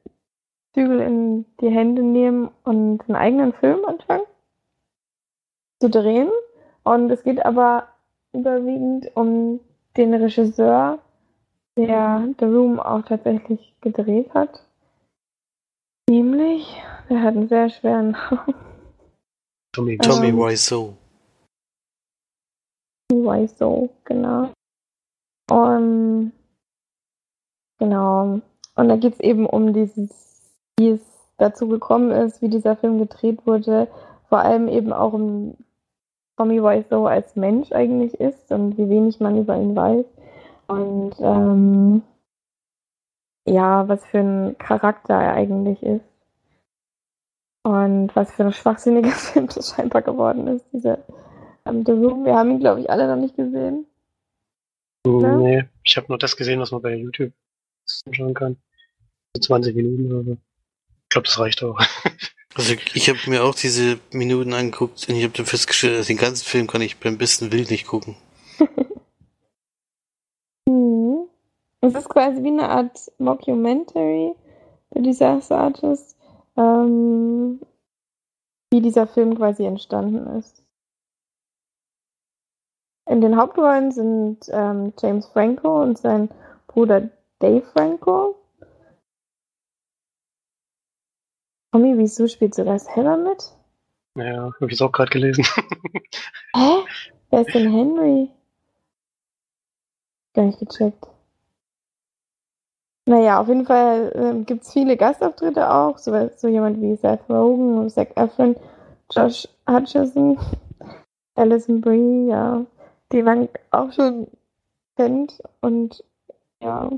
[0.75, 4.27] Zügel in die Hände nehmen und einen eigenen Film anfangen
[5.81, 6.31] zu drehen.
[6.83, 7.89] Und es geht aber
[8.33, 9.61] überwiegend um
[9.97, 10.99] den Regisseur,
[11.77, 14.67] der The Room auch tatsächlich gedreht hat.
[16.09, 18.55] Nämlich, der hat einen sehr schweren Namen.
[19.73, 20.95] Tommy, Tommy ähm, Wiseau.
[23.11, 24.51] Wiseau, genau.
[25.51, 26.33] Und
[27.79, 28.41] genau.
[28.77, 30.25] Und da geht es eben um dieses
[30.79, 31.01] wie es
[31.37, 33.89] dazu gekommen ist, wie dieser Film gedreht wurde,
[34.29, 35.57] vor allem eben auch um
[36.37, 40.07] Tommy Wiseau als Mensch eigentlich ist und wie wenig man über ihn weiß.
[40.67, 42.03] Und ähm,
[43.47, 46.05] ja, was für ein Charakter er eigentlich ist.
[47.63, 50.99] Und was für ein schwachsinniger Film das scheinbar geworden ist, dieser
[51.67, 52.25] ähm, Room.
[52.25, 53.87] Wir haben ihn, glaube ich, alle noch nicht gesehen.
[55.07, 55.37] Ja?
[55.37, 57.33] Nee, ich habe nur das gesehen, was man bei YouTube
[58.07, 58.57] anschauen kann.
[59.37, 60.33] So 20 Minuten oder so.
[60.33, 61.79] Ich glaube, das reicht auch.
[62.57, 66.17] Also ich habe mir auch diese Minuten angeguckt und ich habe dann festgestellt, dass den
[66.17, 68.17] ganzen Film kann ich beim besten Willen nicht gucken.
[70.67, 71.25] Mhm.
[71.83, 74.33] Es ist quasi wie eine Art Mockumentary
[74.91, 76.17] für Disaster Artist,
[76.57, 77.61] ähm,
[78.71, 80.64] wie dieser Film quasi entstanden ist.
[83.07, 86.31] In den Hauptrollen sind ähm, James Franco und sein
[86.67, 88.37] Bruder Dave Franco.
[91.73, 93.53] Tommy, wieso spielt du das selber mit?
[94.17, 95.45] Ja, habe ich jetzt auch gerade gelesen.
[96.55, 96.85] Hä?
[97.31, 98.31] Wer ist denn Henry?
[100.35, 101.07] Gar nicht gecheckt.
[103.07, 107.29] Naja, auf jeden Fall ähm, gibt es viele Gastauftritte auch, so, so jemand wie Seth
[107.29, 108.57] Rogen, Zac Efron,
[109.11, 110.39] Josh Hutcherson,
[111.35, 112.65] Alison Brie, ja,
[113.13, 114.29] die man auch schon
[114.97, 116.05] kennt und
[116.61, 116.91] ja,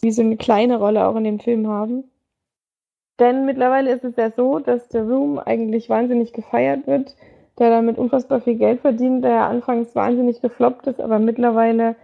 [0.00, 2.04] wie so eine kleine Rolle auch in dem Film haben.
[3.18, 7.16] Denn mittlerweile ist es ja so, dass The Room eigentlich wahnsinnig gefeiert wird,
[7.58, 11.96] der damit unfassbar viel Geld verdient, der anfangs wahnsinnig gefloppt ist, aber mittlerweile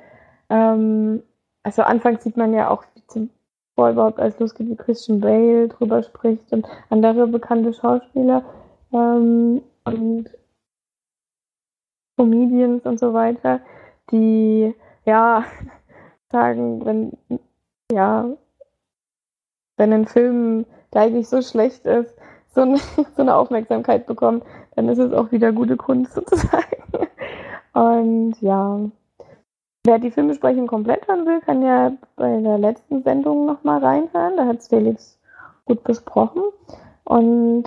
[0.48, 1.22] ähm,
[1.62, 3.28] also anfangs sieht man ja auch, wie
[3.76, 8.44] überhaupt alles losgeht, wie Christian Bale drüber spricht und andere bekannte Schauspieler
[8.92, 10.26] ähm, und
[12.22, 13.60] Comedians und so weiter,
[14.10, 15.44] die ja
[16.30, 17.12] sagen, wenn
[17.90, 18.26] ja,
[19.76, 22.16] wenn ein Film, der eigentlich so schlecht ist,
[22.54, 22.76] so eine,
[23.16, 24.44] so eine Aufmerksamkeit bekommt,
[24.76, 26.82] dann ist es auch wieder gute Kunst sozusagen.
[27.74, 28.80] Und ja,
[29.84, 34.36] Wer die Filmbesprechung komplett hören will, kann ja bei der letzten Sendung nochmal reinhören.
[34.36, 35.18] Da hat es Felix
[35.64, 36.40] gut besprochen.
[37.02, 37.64] Und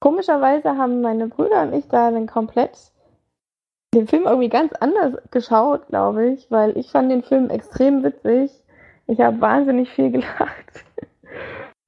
[0.00, 2.90] komischerweise haben meine Brüder und ich da dann komplett
[3.96, 8.50] den Film irgendwie ganz anders geschaut, glaube ich, weil ich fand den Film extrem witzig.
[9.06, 10.84] Ich habe wahnsinnig viel gelacht.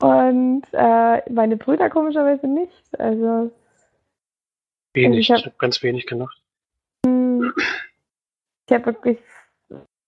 [0.00, 3.00] Und äh, meine Brüder komischerweise nicht.
[3.00, 3.50] Also
[4.94, 6.40] wenig, ich habe hab ganz wenig gemacht.
[7.04, 7.52] Hm.
[8.66, 9.18] Ich habe wirklich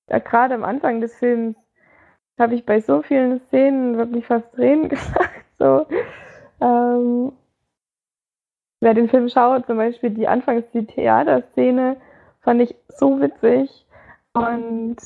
[0.08, 1.56] ja, gerade am Anfang des Films
[2.38, 5.44] habe ich bei so vielen Szenen wirklich fast Tränen gesagt.
[5.58, 5.86] So,
[6.60, 7.32] ähm,
[8.80, 11.96] wer den Film schaut, zum Beispiel die Anfangs die Theaterszene,
[12.40, 13.86] fand ich so witzig.
[14.32, 14.96] Und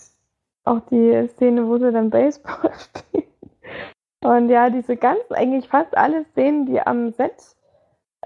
[0.64, 3.24] auch die Szene, wo sie dann Baseball spielen.
[4.22, 7.34] Und ja, diese ganz, eigentlich fast alle Szenen, die am Set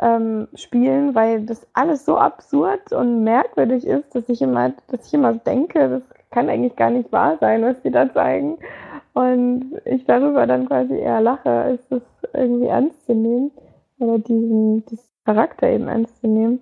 [0.00, 5.14] ähm, spielen, weil das alles so absurd und merkwürdig ist, dass ich immer, dass ich
[5.14, 8.58] immer denke, das kann eigentlich gar nicht wahr sein, was die da zeigen.
[9.14, 13.50] Und ich darüber dann quasi eher lache, ist das irgendwie ernst zu nehmen.
[13.98, 16.60] Oder diesen, diesen Charakter eben ernst zu nehmen.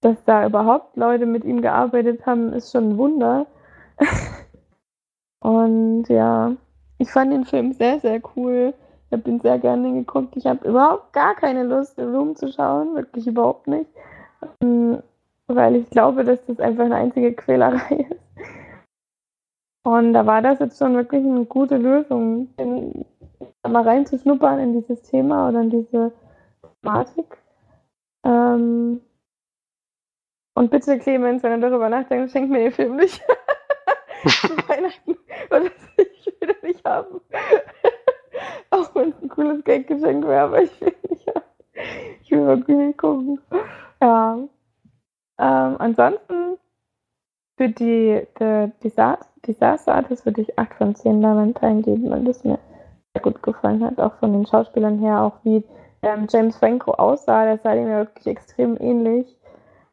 [0.00, 3.46] Dass da überhaupt Leute mit ihm gearbeitet haben, ist schon ein Wunder.
[5.40, 6.52] Und ja,
[6.98, 8.74] ich fand den Film sehr, sehr cool.
[9.06, 10.36] Ich habe ihn sehr gerne geguckt.
[10.36, 12.94] Ich habe überhaupt gar keine Lust, The Room zu schauen.
[12.94, 13.90] Wirklich überhaupt nicht.
[14.62, 15.02] Ähm,
[15.48, 18.20] weil ich glaube, dass das einfach eine einzige Quälerei ist.
[19.82, 22.48] Und da war das jetzt schon wirklich eine gute Lösung,
[23.66, 26.12] mal reinzuschnuppern in dieses Thema oder in diese
[26.82, 27.39] Thematik.
[28.24, 29.00] Ähm
[30.54, 33.22] und bitte, Clemens, wenn du darüber nachdenkst, schenk mir den Film nicht.
[34.68, 35.16] Weihnachten.
[35.50, 37.20] Oder ich will den nicht haben.
[38.70, 41.44] Auch wenn es ein cooles Geldgeschenk wäre, aber ich will nicht haben.
[42.22, 43.40] Ich will wirklich nicht gucken.
[44.02, 44.38] Ja.
[45.38, 46.58] Ähm, ansonsten
[47.56, 48.26] für die,
[48.82, 52.58] die, Saat Disaster Artist würde ich 8 von 10 Lamentainen geben, weil das mir
[53.14, 55.64] sehr gut gefallen hat, auch von den Schauspielern her, auch wie
[56.02, 59.26] ähm, James Franco aussah, der sah ihm ja wirklich extrem ähnlich,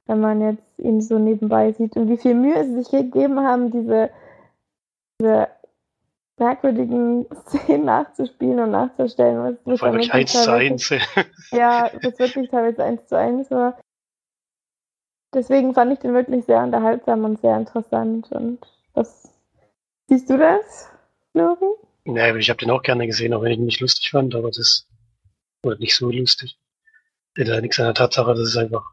[0.05, 3.71] wenn man jetzt ihn so nebenbei sieht und wie viel Mühe sie sich gegeben haben,
[3.71, 4.09] diese,
[5.19, 5.47] diese
[6.37, 9.43] merkwürdigen Szenen nachzuspielen und nachzustellen.
[9.43, 10.89] Was, was war wirklich eins zu eins.
[11.51, 13.77] Ja, das wirklich teilweise eins zu eins war.
[15.33, 19.27] Deswegen fand ich den wirklich sehr unterhaltsam und sehr interessant und das
[20.09, 20.89] Siehst du das,
[21.33, 21.65] Flori?
[22.05, 24.51] Naja, ich habe den auch gerne gesehen, auch wenn ich ihn nicht lustig fand, aber
[24.51, 24.86] das
[25.63, 26.59] war nicht so lustig.
[27.35, 28.83] Da nichts an der Tatsache, das ist einfach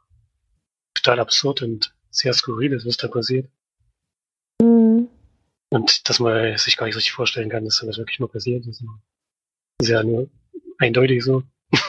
[0.95, 3.51] total absurd und sehr skurril ist, was da passiert.
[4.61, 5.09] Mhm.
[5.71, 8.67] Und dass man sich gar nicht richtig vorstellen kann, dass das wirklich mal passiert.
[8.67, 8.83] Das
[9.81, 10.29] ist ja nur
[10.79, 11.43] eindeutig so.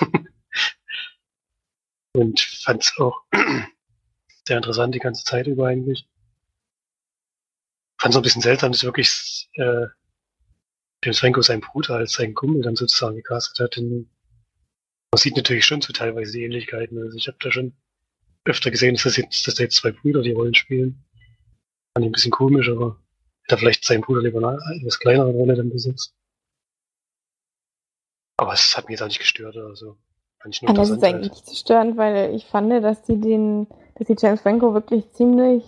[2.13, 3.23] und fand es auch
[4.47, 6.07] sehr interessant die ganze Zeit über eigentlich
[8.05, 9.88] fand so ein bisschen seltsam, dass wirklich äh,
[11.03, 13.76] James Franco seinen Bruder als seinen Kumpel dann sozusagen gecastet hat.
[13.78, 14.09] Denn
[15.16, 17.01] man sieht natürlich schon so teilweise die Ähnlichkeiten.
[17.01, 17.72] Also ich habe da schon
[18.43, 21.05] öfter gesehen, dass, das jetzt, dass da jetzt zwei Brüder die Rollen spielen.
[21.93, 22.97] Fand ich ein bisschen komisch, aber
[23.43, 26.13] hätte vielleicht seinen Bruder lieber eine etwas kleinere Rolle dann besetzt.
[28.36, 29.95] Aber es hat mich jetzt auch nicht gestört oder so.
[30.41, 33.68] Fand ich nur das ist eigentlich nicht so störend, weil ich fand, dass die den,
[33.95, 35.63] dass die James Franco wirklich ziemlich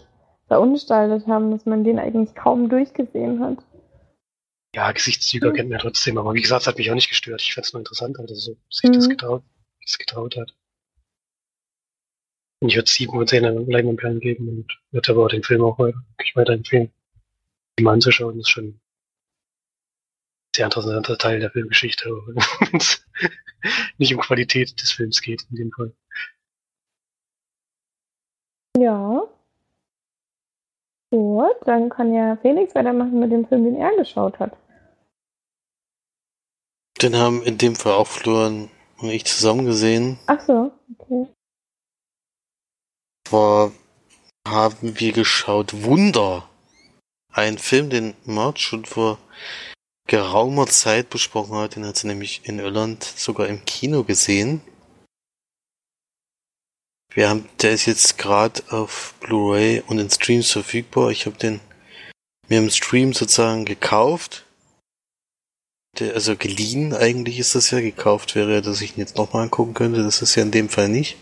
[0.49, 3.59] verunstaltet haben, dass man den eigentlich kaum durchgesehen hat.
[4.77, 5.53] Ja, Gesichtszüge Hm.
[5.55, 7.41] kennt man ja trotzdem, aber wie gesagt, es hat mich auch nicht gestört.
[7.41, 9.09] Ich fand es nur interessant, dass er so sich das Mhm.
[9.09, 9.43] getraut,
[9.81, 10.53] das getraut hat.
[12.61, 15.79] Und ich würde sieben von zehn Leinwandperlen geben und würde aber auch den Film auch
[15.79, 16.93] wirklich weiterempfehlen,
[17.79, 18.37] ihn mal anzuschauen.
[18.37, 18.81] Das ist schon ein
[20.55, 22.05] sehr interessanter Teil der Filmgeschichte,
[22.69, 23.03] wenn es
[23.97, 25.91] nicht um Qualität des Films geht in dem Fall.
[28.77, 29.27] Ja.
[31.09, 34.55] Gut, dann kann ja Felix weitermachen mit dem Film, den er geschaut hat.
[37.01, 40.17] Den haben in dem Fall auch Florian und ich zusammen gesehen.
[40.25, 41.27] Ach so, okay.
[43.29, 43.71] War
[44.47, 46.49] haben wir geschaut Wunder.
[47.31, 49.19] Ein Film, den Marge schon vor
[50.07, 51.75] geraumer Zeit besprochen hat.
[51.75, 54.61] Den hat sie nämlich in Irland sogar im Kino gesehen.
[57.13, 61.11] Wir haben, der ist jetzt gerade auf Blu-ray und in Streams verfügbar.
[61.11, 61.59] Ich habe den
[62.47, 64.45] mir im Stream sozusagen gekauft.
[65.99, 67.79] Also geliehen eigentlich ist das ja.
[67.79, 70.03] Gekauft wäre dass ich ihn jetzt nochmal angucken könnte.
[70.03, 71.17] Das ist ja in dem Fall nicht.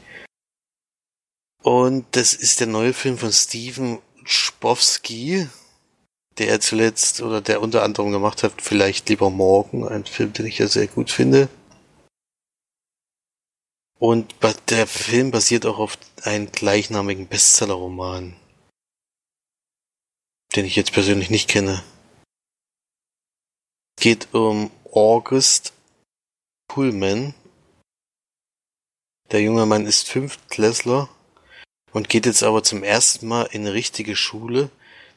[1.64, 5.48] Und das ist der neue Film von Steven Spowski,
[6.38, 10.60] der zuletzt oder der unter anderem gemacht hat, vielleicht lieber morgen, ein Film, den ich
[10.60, 11.50] ja sehr gut finde.
[13.98, 14.36] Und
[14.70, 18.36] der Film basiert auch auf einem gleichnamigen Bestsellerroman,
[20.56, 21.84] den ich jetzt persönlich nicht kenne.
[23.98, 25.74] Es geht um August
[26.68, 27.34] Pullman.
[29.32, 31.10] Der junge Mann ist Fünftklässler
[31.92, 34.70] und geht jetzt aber zum ersten Mal in eine richtige Schule,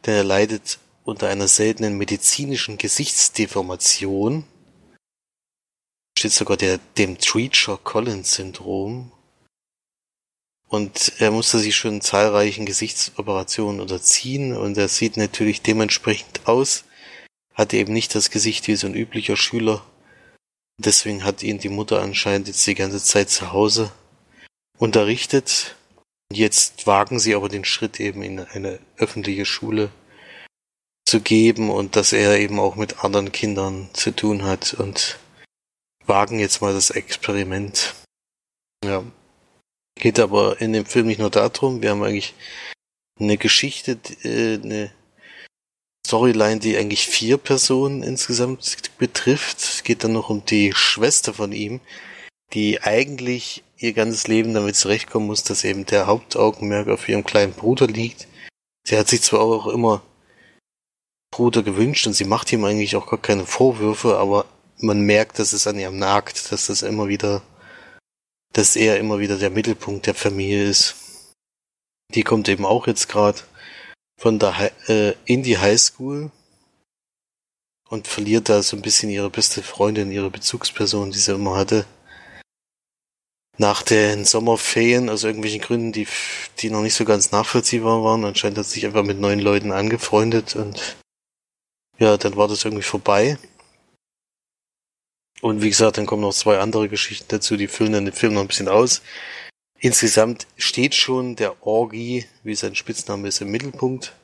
[0.06, 4.44] denn er leidet unter einer seltenen medizinischen Gesichtsdeformation.
[6.18, 9.12] Steht sogar der, dem Treacher-Collins-Syndrom.
[10.68, 16.84] Und er musste sich schon zahlreichen Gesichtsoperationen unterziehen und er sieht natürlich dementsprechend aus,
[17.58, 19.84] hat eben nicht das Gesicht wie so ein üblicher Schüler.
[20.78, 23.90] Deswegen hat ihn die Mutter anscheinend jetzt die ganze Zeit zu Hause
[24.78, 25.74] unterrichtet.
[26.32, 29.90] Jetzt wagen sie aber den Schritt eben in eine öffentliche Schule
[31.04, 35.18] zu geben und dass er eben auch mit anderen Kindern zu tun hat und
[36.06, 37.94] wagen jetzt mal das Experiment.
[38.84, 39.02] Ja.
[39.98, 42.34] Geht aber in dem Film nicht nur darum, wir haben eigentlich
[43.18, 44.92] eine Geschichte, äh, eine
[46.08, 49.58] Storyline, die eigentlich vier Personen insgesamt betrifft.
[49.58, 51.80] Es geht dann noch um die Schwester von ihm,
[52.54, 57.52] die eigentlich ihr ganzes Leben damit zurechtkommen muss, dass eben der Hauptaugenmerk auf ihrem kleinen
[57.52, 58.26] Bruder liegt.
[58.86, 60.02] Sie hat sich zwar auch immer
[61.30, 64.46] Bruder gewünscht und sie macht ihm eigentlich auch gar keine Vorwürfe, aber
[64.78, 67.42] man merkt, dass es an ihr nagt, dass das immer wieder,
[68.54, 70.96] dass er immer wieder der Mittelpunkt der Familie ist.
[72.14, 73.42] Die kommt eben auch jetzt gerade
[74.18, 76.30] von der äh, in die Highschool
[77.88, 81.86] und verliert da so ein bisschen ihre beste Freundin, ihre Bezugsperson, die sie immer hatte.
[83.56, 86.06] Nach den Sommerferien, aus irgendwelchen Gründen, die,
[86.58, 89.72] die noch nicht so ganz nachvollziehbar waren, anscheinend hat sie sich einfach mit neuen Leuten
[89.72, 90.96] angefreundet und
[91.98, 93.38] ja, dann war das irgendwie vorbei.
[95.40, 98.34] Und wie gesagt, dann kommen noch zwei andere Geschichten dazu, die füllen dann den Film
[98.34, 99.02] noch ein bisschen aus.
[99.80, 104.14] Insgesamt steht schon der Orgi, wie sein Spitzname ist, im Mittelpunkt.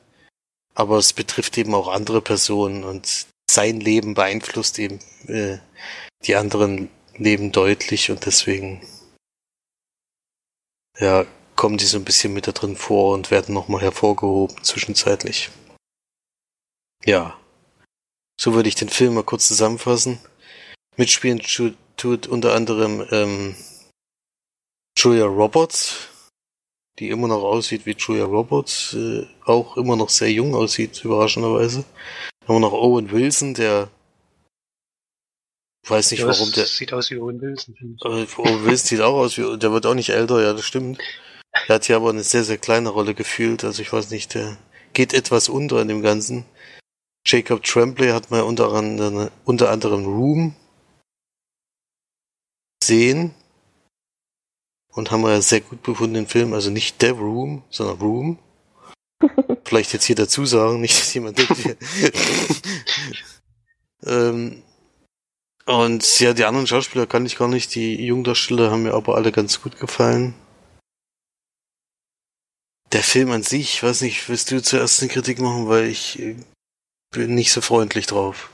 [0.73, 5.59] Aber es betrifft eben auch andere Personen und sein Leben beeinflusst eben äh,
[6.25, 8.85] die anderen Leben deutlich und deswegen
[10.99, 11.25] ja,
[11.55, 15.49] kommen die so ein bisschen mit da drin vor und werden nochmal hervorgehoben zwischenzeitlich.
[17.05, 17.39] Ja.
[18.37, 20.19] So würde ich den Film mal kurz zusammenfassen.
[20.97, 23.55] Mitspielen tu- tut unter anderem ähm,
[24.97, 26.09] Julia Roberts,
[26.99, 31.83] die immer noch aussieht wie Julia Roberts, äh, auch immer noch sehr jung aussieht, überraschenderweise.
[32.41, 33.89] Dann haben wir noch Owen Wilson, der
[35.87, 38.05] weiß nicht Ja, warum der sieht aus wie Owen Wilson, finde ich.
[38.05, 40.99] äh, Owen Wilson sieht auch aus wie, der wird auch nicht älter, ja, das stimmt.
[41.67, 44.57] Er hat hier aber eine sehr, sehr kleine Rolle gefühlt, also ich weiß nicht, der
[44.93, 46.45] geht etwas unter in dem Ganzen.
[47.25, 50.55] Jacob Tremblay hat man unter anderem, unter anderem Room
[52.79, 53.33] gesehen
[54.95, 58.39] und haben wir ja sehr gut befunden den Film, also nicht The Room, sondern Room.
[59.65, 61.77] vielleicht jetzt hier dazu sagen, nicht, dass jemand denkt, wir-
[64.05, 64.63] ähm,
[65.65, 67.73] und ja, die anderen Schauspieler kann ich gar nicht.
[67.73, 70.35] Die Jungdarsteller haben mir aber alle ganz gut gefallen.
[72.93, 76.19] Der Film an sich, ich weiß nicht, willst du zuerst eine Kritik machen, weil ich
[76.19, 76.35] äh,
[77.11, 78.51] bin nicht so freundlich drauf.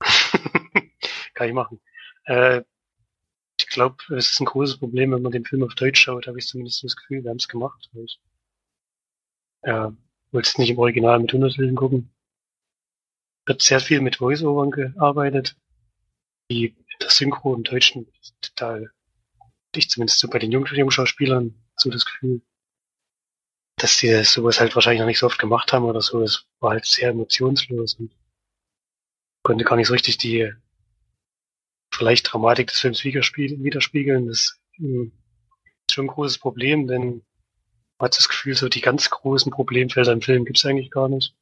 [1.34, 1.78] Kann ich machen.
[2.24, 2.62] Äh,
[3.58, 6.38] ich glaube, es ist ein großes Problem, wenn man den Film auf Deutsch schaut, habe
[6.38, 7.90] ich zumindest das Gefühl, wir haben es gemacht.
[7.94, 8.20] Ich
[9.62, 9.90] äh,
[10.30, 12.12] wollte es nicht im Original mit Untertiteln gucken.
[13.46, 15.56] Wird sehr viel mit Voice-Overn gearbeitet,
[16.50, 18.90] die das Synchro im Deutschen total,
[19.74, 22.42] ich zumindest so bei den Jung Jungschauspielern so das Gefühl,
[23.78, 26.20] dass die sowas halt wahrscheinlich noch nicht so oft gemacht haben oder so.
[26.20, 28.14] Das war halt sehr emotionslos und
[29.42, 30.50] konnte gar nicht so richtig die
[31.96, 34.28] vielleicht Dramatik des Films widerspiegeln.
[34.28, 35.10] Das mh,
[35.88, 37.22] ist schon ein großes Problem, denn
[37.98, 41.08] man hat das Gefühl, so die ganz großen Problemfelder im Film gibt es eigentlich gar
[41.08, 41.34] nicht.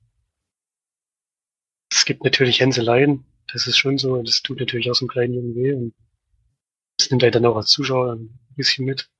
[1.90, 5.34] Es gibt natürlich Hänseleien, das ist schon so, das tut natürlich auch so einem kleinen
[5.34, 5.94] Jungen weh und
[6.98, 9.10] das nimmt einen dann auch als Zuschauer ein bisschen mit.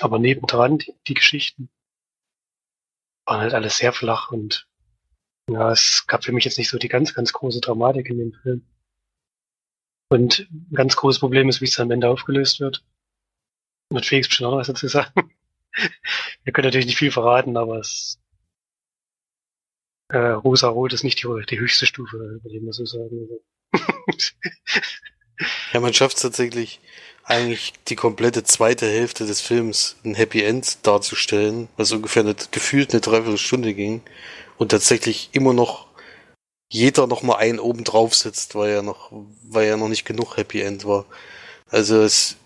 [0.00, 1.70] Aber nebendran, die, die Geschichten
[3.26, 4.66] waren halt alles sehr flach und
[5.50, 8.32] ja, es gab für mich jetzt nicht so die ganz, ganz große Dramatik in dem
[8.32, 8.66] Film.
[10.10, 12.84] Und ein ganz großes Problem ist, wie es am Ende aufgelöst wird.
[13.90, 15.32] Und Felix bestimmt noch was dazu sagen.
[16.44, 18.20] Wir können natürlich nicht viel verraten, aber es
[20.08, 23.28] äh, Rosa-Rot ist nicht die, die höchste Stufe, würde ich mal so sagen.
[25.72, 26.80] Ja, man schafft es tatsächlich,
[27.24, 32.90] eigentlich die komplette zweite Hälfte des Films ein Happy End darzustellen, was ungefähr eine, gefühlt
[32.90, 34.02] eine Dreiviertelstunde ging
[34.58, 35.86] und tatsächlich immer noch
[36.70, 39.10] jeder noch mal einen oben drauf sitzt, weil ja noch,
[39.42, 41.04] weil ja noch nicht genug Happy End war.
[41.68, 42.36] Also es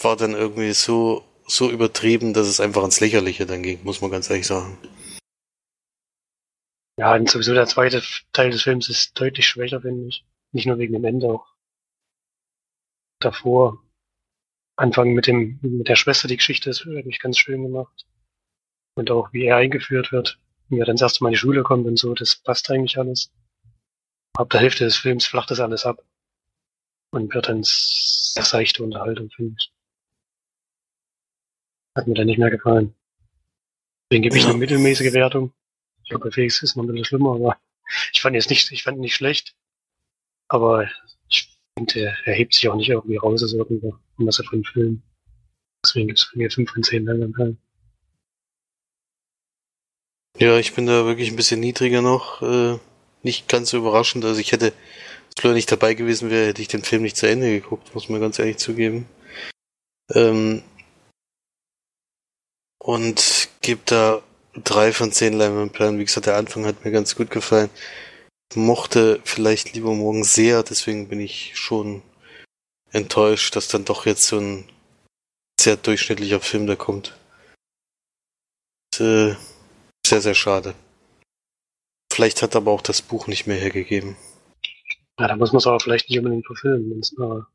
[0.00, 4.10] war dann irgendwie so, so übertrieben, dass es einfach ins Lächerliche dann ging, muss man
[4.10, 4.78] ganz ehrlich sagen.
[6.98, 8.02] Ja, und sowieso der zweite
[8.32, 10.24] Teil des Films ist deutlich schwächer, finde ich.
[10.52, 11.46] Nicht nur wegen dem Ende, auch
[13.20, 13.82] davor.
[14.78, 18.06] Anfangen mit dem, mit der Schwester, die Geschichte ist wirklich ganz schön gemacht.
[18.94, 20.38] Und auch wie er eingeführt wird,
[20.68, 22.98] wie er dann das erste Mal in die Schule kommt und so, das passt eigentlich
[22.98, 23.30] alles.
[24.36, 26.04] Ab der Hälfte des Films flacht das alles ab.
[27.10, 29.72] Und wird dann sehr seichte Unterhaltung, finde ich.
[31.96, 32.94] Hat mir dann nicht mehr gefallen.
[34.10, 35.52] Deswegen gebe ich eine mittelmäßige Wertung.
[36.02, 37.58] Ich glaube, bei Felix ist es noch ein bisschen schlimmer, aber
[38.12, 39.56] ich fand ihn jetzt nicht, ich fand ihn nicht schlecht.
[40.48, 40.88] Aber
[41.28, 45.02] ich finde, er, hebt sich auch nicht irgendwie raus aus irgendwo, was er von Film.
[45.84, 47.58] Deswegen gibt es von mir 5 von 10 Leinwandperlen.
[50.38, 52.42] Ja, ich bin da wirklich ein bisschen niedriger noch.
[52.42, 52.78] Äh,
[53.26, 54.24] nicht ganz so überraschend.
[54.24, 57.28] Also ich hätte, wenn Fleur nicht dabei gewesen wäre, hätte ich den Film nicht zu
[57.28, 59.06] Ende geguckt, muss man ganz ehrlich zugeben.
[60.14, 60.62] Ähm,
[62.78, 64.22] und gebe da
[64.54, 65.98] drei von zehn Leinwandperlen.
[65.98, 67.68] Wie gesagt, der Anfang hat mir ganz gut gefallen.
[68.54, 72.02] Mochte vielleicht lieber morgen sehr, deswegen bin ich schon
[72.92, 74.68] enttäuscht, dass dann doch jetzt so ein
[75.60, 77.18] sehr durchschnittlicher Film da kommt.
[78.94, 79.36] Und, äh,
[80.06, 80.74] sehr, sehr schade.
[82.16, 84.16] Vielleicht hat aber auch das Buch nicht mehr hergegeben.
[85.20, 87.46] Ja, da muss man es aber vielleicht nicht unbedingt verfilmen, wenn es nur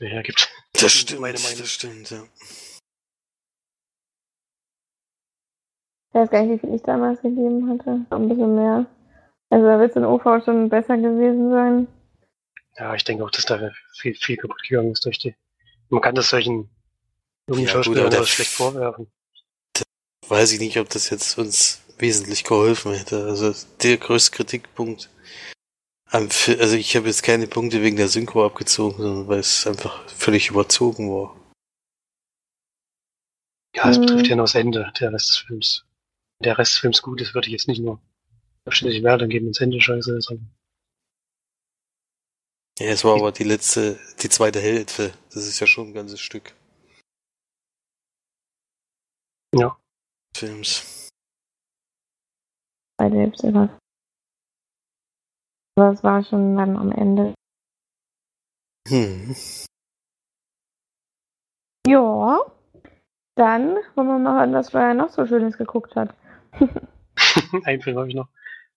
[0.00, 0.48] mehr hergibt.
[0.72, 1.58] Das ist stimmt, meine Meinung.
[1.58, 2.22] das stimmt, ja.
[6.08, 8.06] Ich weiß gar nicht, wie viel ich damals gegeben hatte.
[8.08, 8.86] Ein bisschen mehr.
[9.50, 11.86] Also da wird es in OV schon besser gewesen sein.
[12.78, 15.34] Ja, ich denke auch, dass da viel, viel kaputt gegangen ist durch die.
[15.90, 16.70] Man kann das solchen
[17.46, 19.12] jungen Ja, Schauspielern schlecht vorwerfen.
[20.28, 23.24] Weiß ich nicht, ob das jetzt uns wesentlich geholfen hätte.
[23.24, 25.08] Also der größte Kritikpunkt
[26.14, 30.50] also ich habe jetzt keine Punkte wegen der Synchro abgezogen, sondern weil es einfach völlig
[30.50, 31.34] überzogen war.
[33.74, 34.02] Ja, es Mhm.
[34.02, 35.86] betrifft ja nur das Ende der Rest des Films.
[36.38, 37.98] Wenn der Rest des Films gut ist, würde ich jetzt nicht nur
[38.68, 40.38] ständig Wertung geben, ins Ende scheiße aber-
[42.78, 45.14] Ja, es war aber die letzte, die zweite Hälfte.
[45.32, 46.54] Das ist ja schon ein ganzes Stück
[49.54, 49.78] Ja.
[50.36, 51.01] Films.
[53.02, 53.68] Bei war
[55.76, 57.34] Aber es war schon dann am Ende.
[58.86, 59.34] Hm.
[61.84, 62.46] Ja.
[63.34, 66.14] Dann wollen wir mal hören, was Florian noch so Schönes geguckt hat.
[67.64, 68.28] Einen Film habe ich noch.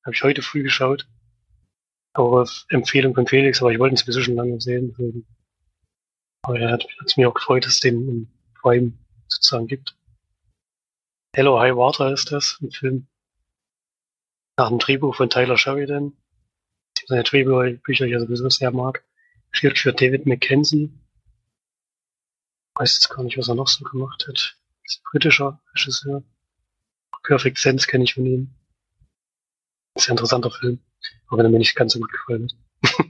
[0.04, 1.08] Habe ich heute früh geschaut.
[2.14, 4.90] Auch auf Empfehlung von Felix, aber ich wollte ihn sowieso schon lange sehen.
[4.90, 5.28] Deswegen.
[6.42, 8.28] Aber er hat es mir auch gefreut, dass es den im
[8.60, 8.94] Prime
[9.28, 9.96] sozusagen gibt.
[11.36, 13.08] Hello High Water ist das, ein Film
[14.58, 16.14] nach dem Drehbuch von Tyler Sheridan.
[17.08, 19.04] Seine Drehbücher ich sowieso sehr mag.
[19.52, 20.92] Geschrieben für David Mackenzie.
[22.76, 24.58] Weiß jetzt gar nicht, was er noch so gemacht hat.
[24.84, 26.24] Ist ein britischer Regisseur.
[27.24, 28.56] Perfect Sense kenne ich von ihm.
[29.98, 30.80] Sehr interessanter Film,
[31.30, 32.52] auch wenn er mir nicht ganz so gut gefallen
[32.84, 33.06] hat.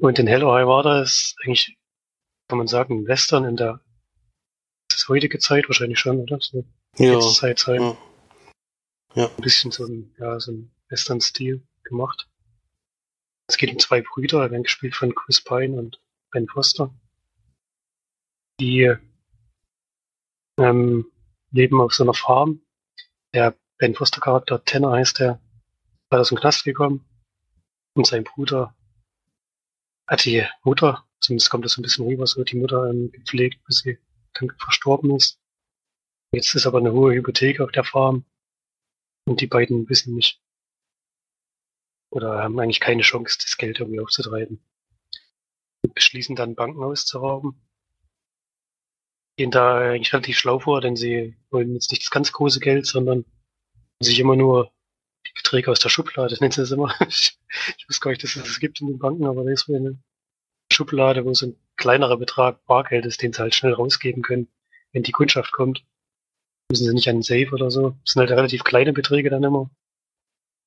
[0.00, 1.76] Und in Hello High Water ist eigentlich,
[2.48, 3.80] kann man sagen, ein Western in der
[4.88, 6.38] das ist heutige Zeit wahrscheinlich schon, oder?
[6.40, 6.64] So
[6.96, 7.20] Ja.
[7.20, 7.80] Zeit sein.
[7.80, 7.96] Ja.
[9.14, 9.26] Ja.
[9.26, 12.28] Ein bisschen so ein, ja, so ein Western-Stil gemacht.
[13.48, 16.00] Es geht um zwei Brüder, werden gespielt von Chris Pine und
[16.30, 16.94] Ben Foster.
[18.60, 18.94] Die
[20.58, 21.06] ähm,
[21.50, 22.62] leben auf so einer Farm.
[23.34, 25.40] Der Ben Foster Charakter, Tanner heißt der,
[26.10, 27.04] war aus dem Knast gekommen.
[27.94, 28.76] Und sein Bruder
[30.06, 33.78] hat die Mutter, zumindest kommt das ein bisschen rüber, so die Mutter ähm, gepflegt, bis
[33.78, 33.98] sie
[34.34, 35.40] dann verstorben ist.
[36.32, 38.24] Jetzt ist aber eine hohe Hypothek auf der Farm.
[39.26, 40.40] Und die beiden wissen nicht,
[42.10, 44.60] oder haben eigentlich keine Chance, das Geld irgendwie aufzutreiben.
[45.82, 47.60] Und beschließen dann Banken auszurauben.
[49.36, 52.86] Gehen da eigentlich relativ schlau vor, denn sie wollen jetzt nicht das ganz große Geld,
[52.86, 53.24] sondern
[54.00, 54.72] sich immer nur
[55.26, 56.94] die Beträge aus der Schublade, das sie das immer.
[57.08, 57.38] Ich,
[57.78, 60.02] ich wusste gar nicht, dass es das gibt in den Banken, aber da ist eine
[60.72, 64.48] Schublade, wo so ein kleinerer Betrag Bargeld ist, den sie halt schnell rausgeben können,
[64.92, 65.84] wenn die Kundschaft kommt.
[66.70, 67.96] Müssen sie nicht an den Safe oder so.
[68.04, 69.68] Das sind halt relativ kleine Beträge dann immer.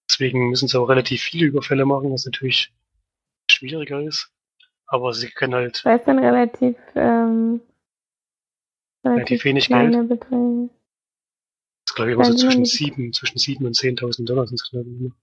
[0.10, 2.74] Deswegen müssen sie auch relativ viele Überfälle machen, was natürlich
[3.50, 4.30] schwieriger ist.
[4.86, 7.62] Aber sie können halt Da ist dann relativ, ähm,
[9.06, 10.70] Relativ wenig kleine Beträge.
[11.86, 14.90] Das glaube ich immer so zwischen sieben, zwischen sieben und 10.000 Dollar sind es glaube
[14.90, 15.16] ich immer.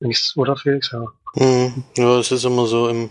[0.00, 0.90] Wenn ich's, oder Felix?
[0.92, 1.12] Ja.
[1.34, 1.84] Mhm.
[1.96, 3.10] Ja, es ist immer so im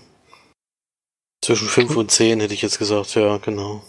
[1.43, 3.83] zwischen 5 und 10 hätte ich jetzt gesagt, ja, genau.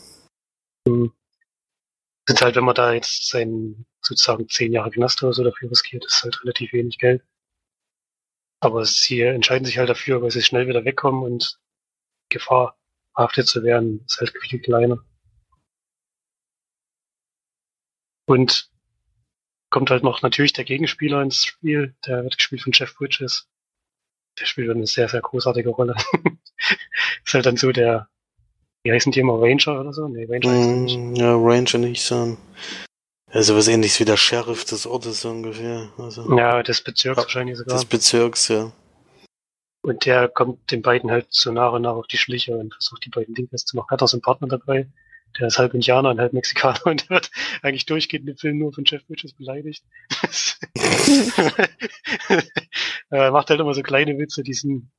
[2.29, 6.05] Sind halt, wenn man da jetzt seinen sozusagen zehn Jahre Knast oder so dafür riskiert,
[6.05, 7.23] ist halt relativ wenig Geld.
[8.61, 11.59] Aber sie entscheiden sich halt dafür, weil sie schnell wieder wegkommen und
[12.29, 12.77] Gefahr,
[13.15, 14.99] verhaftet zu werden, ist halt viel kleiner.
[18.27, 18.71] Und
[19.71, 23.49] kommt halt noch natürlich der Gegenspieler ins Spiel, der wird gespielt von Jeff Bridges.
[24.39, 25.95] Der spielt eine sehr, sehr großartige Rolle.
[27.25, 28.11] ist halt dann so der,
[28.89, 30.09] wie heißen die immer, Ranger oder so?
[30.09, 31.19] Nee, Ranger heißt er nicht.
[31.19, 32.39] Ja, Ranger nicht so.
[33.31, 35.91] Also was ähnliches wie der Sheriff des Ortes so ungefähr.
[35.99, 37.77] Also Ja, des Bezirks Ja, wahrscheinlich sogar.
[37.77, 38.73] des Bezirks, ja.
[39.83, 43.05] Und der kommt den beiden halt so nach und nach auf die Schliche und versucht
[43.05, 43.91] die beiden Dinge zu machen.
[43.91, 44.89] Hat auch so einen Partner dabei,
[45.39, 47.31] der ist halb Indianer und halb Mexikaner und der wird
[47.61, 49.85] eigentlich durchgehend im Film nur von Jeff Bridges beleidigt.
[53.11, 54.91] er macht halt immer so kleine Witze, die sind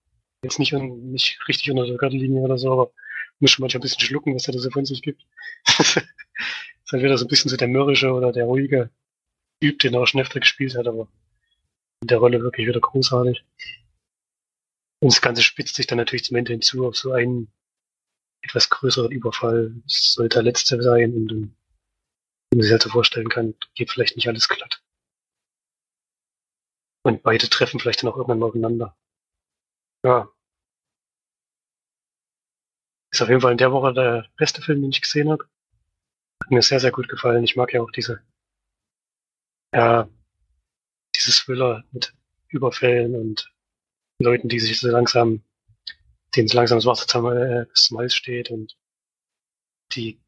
[0.44, 2.92] jetzt nicht, nicht richtig unter der Gürtellinie oder so, aber
[3.40, 5.26] muss schon manchmal ein bisschen schlucken, was er da so von sich gibt.
[5.66, 6.06] ist
[6.92, 8.90] halt wieder so ein bisschen so der mürrische oder der ruhige
[9.62, 11.08] Typ, den er auch schon öfter gespielt hat, aber
[12.02, 13.44] in der Rolle wirklich wieder großartig.
[15.02, 17.52] Und das Ganze spitzt sich dann natürlich zum Ende hinzu auf so einen
[18.42, 19.74] etwas größeren Überfall.
[19.84, 21.56] Das soll der letzte sein und dann,
[22.52, 24.82] wie man sich halt so vorstellen kann, geht vielleicht nicht alles glatt.
[27.04, 28.98] Und beide treffen vielleicht dann auch irgendwann mal aufeinander.
[30.04, 30.30] Ja.
[33.12, 35.46] Ist auf jeden Fall in der Woche der beste Film, den ich gesehen habe.
[36.44, 37.44] Hat mir sehr, sehr gut gefallen.
[37.44, 38.22] Ich mag ja auch diese,
[39.74, 40.08] ja,
[41.16, 42.14] dieses Thriller mit
[42.50, 43.52] Überfällen und
[44.20, 45.44] Leuten, die sich so langsam,
[46.36, 48.78] denen so langsam das Wasser zum, äh, bis zum Hals steht und
[49.94, 50.20] die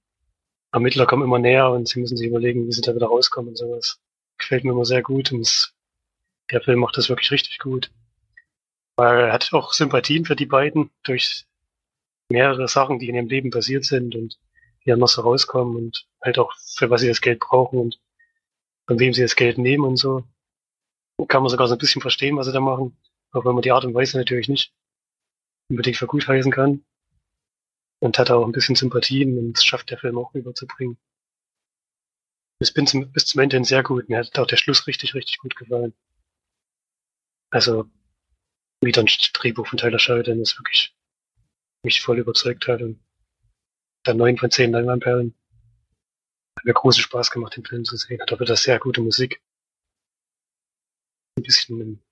[0.71, 3.57] Ermittler kommen immer näher und sie müssen sich überlegen, wie sie da wieder rauskommen und
[3.57, 3.99] sowas.
[4.37, 5.73] Gefällt mir immer sehr gut und es,
[6.49, 7.91] der Film macht das wirklich richtig gut.
[8.95, 11.45] Weil er hat auch Sympathien für die beiden durch
[12.31, 14.39] mehrere Sachen, die in ihrem Leben passiert sind und
[14.85, 17.99] die so rauskommen und halt auch für was sie das Geld brauchen und
[18.87, 20.23] von wem sie das Geld nehmen und so.
[21.27, 22.97] Kann man sogar so ein bisschen verstehen, was sie da machen.
[23.31, 24.73] Auch wenn man die Art und Weise natürlich nicht
[25.69, 26.83] unbedingt für gut heißen kann.
[27.99, 30.97] Und hat auch ein bisschen Sympathien und das schafft der Film auch rüberzubringen.
[32.59, 34.09] Bis, zum, bis zum Ende hin sehr gut.
[34.09, 35.93] Mir hat auch der Schluss richtig, richtig gut gefallen.
[37.51, 37.85] Also,
[38.81, 40.95] wieder ein Drehbuch von Tyler Sheridan, das wirklich
[41.83, 42.99] mich voll überzeugt hat und
[44.03, 45.33] dann neun von zehn Leinwandperlen.
[46.57, 48.19] Hat mir großen Spaß gemacht, den Film zu sehen.
[48.21, 49.41] Hat auch wieder sehr gute Musik.
[51.37, 52.03] Ein bisschen,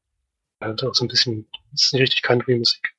[0.64, 2.96] halt auch so ein bisschen, ist nicht richtig Country-Musik.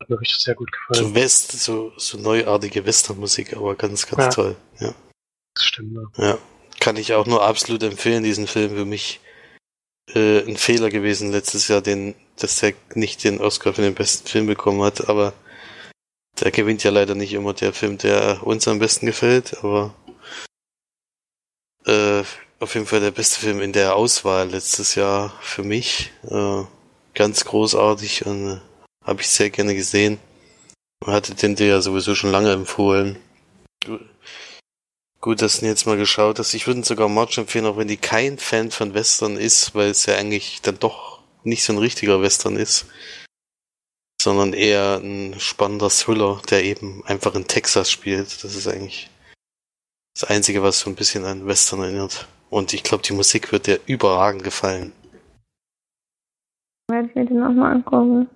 [0.00, 1.08] Hat mir richtig sehr gut gefallen.
[1.08, 4.28] So West, so, so neuartige Westernmusik, aber ganz, ganz Ja.
[4.30, 4.56] toll.
[4.80, 4.94] Ja.
[5.54, 6.24] Das stimmt, ja.
[6.30, 6.38] ja.
[6.80, 8.74] Kann ich auch nur absolut empfehlen, diesen Film.
[8.74, 9.20] Für mich
[10.14, 14.26] äh, ein Fehler gewesen letztes Jahr, den, dass der nicht den Oscar für den besten
[14.26, 15.32] Film bekommen hat, aber
[16.42, 19.94] der gewinnt ja leider nicht immer der Film, der uns am besten gefällt, aber
[21.86, 22.22] äh,
[22.58, 26.10] auf jeden Fall der beste Film in der Auswahl letztes Jahr für mich.
[26.28, 26.64] Äh,
[27.14, 28.60] ganz großartig und äh,
[29.04, 30.18] habe ich sehr gerne gesehen.
[31.04, 33.18] Hatte den dir ja sowieso schon lange empfohlen.
[35.20, 36.54] Gut, dass du jetzt mal geschaut hast.
[36.54, 40.06] Ich würde sogar March empfehlen, auch wenn die kein Fan von Western ist, weil es
[40.06, 42.86] ja eigentlich dann doch nicht so ein richtiger Western ist,
[44.22, 48.44] sondern eher ein spannender Thriller, der eben einfach in Texas spielt.
[48.44, 49.10] Das ist eigentlich
[50.14, 52.28] das Einzige, was so ein bisschen an Western erinnert.
[52.48, 54.92] Und ich glaube, die Musik wird dir überragend gefallen.
[56.88, 58.28] Werde ich mir den nochmal angucken.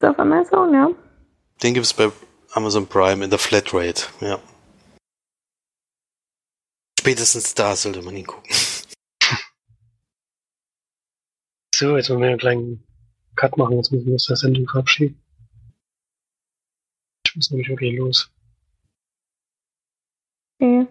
[0.00, 0.90] Ist auf Amazon, ja?
[1.62, 2.10] Den gibt es bei
[2.52, 4.38] Amazon Prime in der Flatrate, ja.
[6.98, 8.50] Spätestens da sollte man ihn gucken.
[11.72, 12.89] So, jetzt wollen wir einen kleinen
[13.40, 15.18] Cut machen, jetzt müssen wir uns der Sendung verabschieden.
[17.24, 18.30] Ich muss nämlich wirklich los.
[20.60, 20.86] Okay.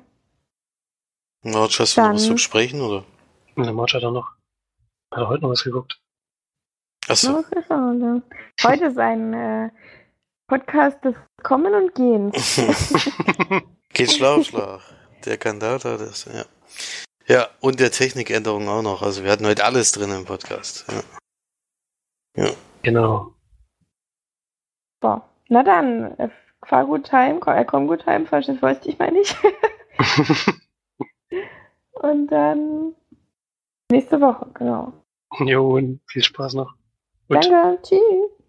[1.44, 3.06] Marge, hast du noch was zu besprechen, oder?
[3.56, 4.32] Der March hat auch noch,
[5.14, 6.02] hat er heute noch was geguckt.
[7.08, 8.22] Achso, ja.
[8.64, 9.70] Heute ist ein äh,
[10.48, 12.56] Podcast des Kommen und Gehens.
[13.94, 14.82] geht Schlag auf Schlag.
[15.24, 16.46] Der Kandidat hat das, ja.
[17.28, 19.04] Ja, und der Technikänderung auch noch.
[19.04, 20.86] Also wir hatten heute alles drin im Podcast.
[20.90, 21.04] Ja.
[22.84, 23.34] Genau.
[25.02, 25.22] So.
[25.50, 26.16] Na dann,
[26.64, 29.36] fahr gut heim, komm, äh, komm gut heim, falsches wollte ich meine ich.
[31.94, 32.96] Und dann
[33.92, 34.94] nächste Woche, genau.
[35.40, 36.76] jo, und viel Spaß noch.
[37.28, 38.00] Und Danke, tschüss.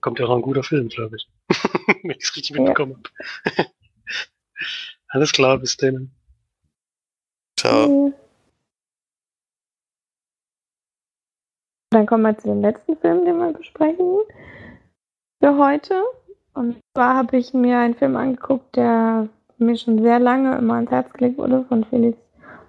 [0.01, 1.29] kommt ja noch ein guter Film, glaube ich.
[2.03, 3.03] Wenn ich es richtig mitbekommen
[3.57, 3.69] habe.
[5.09, 6.13] Alles klar, bis dann.
[7.59, 7.87] Ciao.
[7.87, 8.15] Tschüss.
[11.91, 14.21] Dann kommen wir zu dem letzten Film, den wir besprechen
[15.43, 16.03] für heute.
[16.55, 19.29] Und zwar habe ich mir einen Film angeguckt, der
[19.59, 22.19] mir schon sehr lange immer ans Herz gelegt wurde von Felix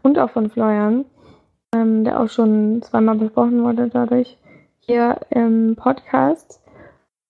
[0.01, 1.05] und auch von Florian,
[1.73, 4.37] ähm, der auch schon zweimal besprochen wurde dadurch
[4.79, 6.61] hier im Podcast.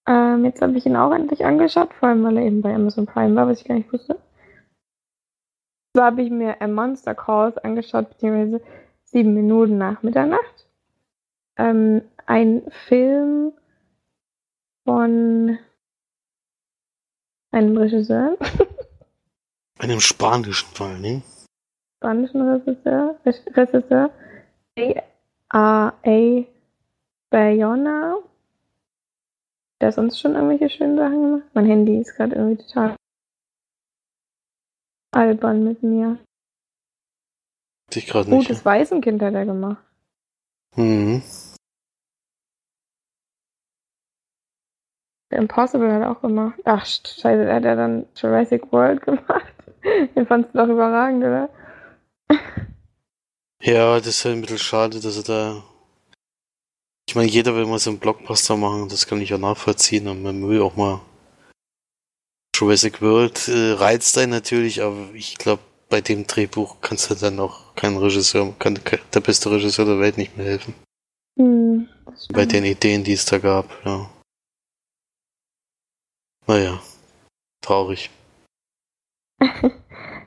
[0.07, 3.05] Ähm, jetzt habe ich ihn auch endlich angeschaut, vor allem weil er eben bei Amazon
[3.05, 4.17] Prime war, was ich gar nicht wusste.
[5.95, 8.63] So habe ich mir A Monster Calls angeschaut, beziehungsweise
[9.03, 10.67] sieben Minuten nach Mitternacht.
[11.57, 13.53] Ähm, ein Film
[14.85, 15.57] von
[17.51, 18.37] einem Regisseur,
[19.79, 21.21] Einem spanischen Fall, ne?
[21.97, 24.09] spanischen Regisseur, Re- Regisseur,
[25.49, 26.45] A.A.
[27.29, 28.17] Bayona.
[29.81, 31.49] Der hat sonst schon irgendwelche schönen Sachen gemacht.
[31.53, 32.95] Mein Handy ist gerade irgendwie total
[35.13, 36.19] albern mit mir.
[37.93, 38.47] Ich gerade nicht.
[38.47, 39.83] Gutes Waisenkind hat er gemacht.
[40.75, 41.21] Mhm.
[45.29, 46.59] The Impossible hat er auch gemacht.
[46.65, 49.45] Ach, scheiße, da hat er dann Jurassic World gemacht.
[50.15, 51.49] Den fandst du doch überragend, oder?
[53.63, 55.63] Ja, das ist halt ein bisschen schade, dass er da.
[57.07, 60.23] Ich meine, jeder will mal so einen Blockbuster machen, das kann ich auch nachvollziehen und
[60.23, 61.01] man will auch mal.
[62.55, 65.61] Jurassic World äh, reizt einen natürlich, aber ich glaube,
[65.91, 68.79] bei dem Drehbuch kannst du dann auch kein Regisseur, kann
[69.13, 70.73] der beste Regisseur der Welt nicht mehr helfen.
[71.37, 71.87] Hm,
[72.33, 74.09] Bei den Ideen, die es da gab, ja.
[76.47, 76.81] Naja,
[77.61, 78.09] traurig.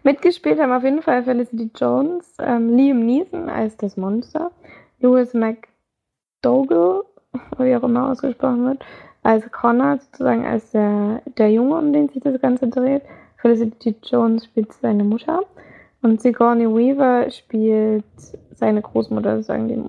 [0.02, 4.52] Mitgespielt haben auf jeden Fall Felicity Jones, ähm, Liam Neeson als das Monster,
[5.00, 7.04] Louis McDougall,
[7.58, 8.84] wie auch immer ausgesprochen wird,
[9.22, 13.02] als Connor, sozusagen als der, der Junge, um den sich das Ganze dreht.
[13.44, 15.42] Felicity Jones spielt seine Mutter
[16.00, 18.06] und Sigourney Weaver spielt
[18.54, 19.84] seine Großmutter, sozusagen die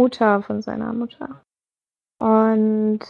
[0.00, 1.44] Mutter von seiner Mutter.
[2.18, 3.00] Und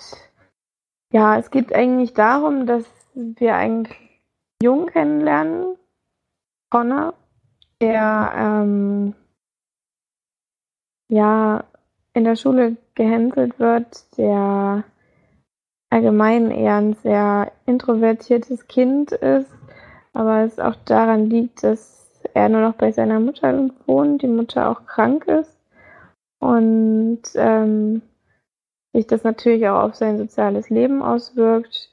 [1.13, 2.85] ja, es geht eigentlich darum, dass
[3.15, 3.97] wir eigentlich
[4.61, 5.77] Jungen kennenlernen,
[6.69, 7.15] Connor,
[7.81, 9.15] der ähm,
[11.09, 11.63] ja
[12.15, 14.83] in der Schule gehänselt wird, der
[15.93, 19.51] allgemein eher ein sehr introvertiertes Kind ist,
[20.15, 24.71] aber es auch daran liegt, dass er nur noch bei seiner Mutter wohnt, die Mutter
[24.71, 25.55] auch krank ist
[26.39, 28.01] und ähm,
[28.95, 31.91] sich das natürlich auch auf sein soziales Leben auswirkt.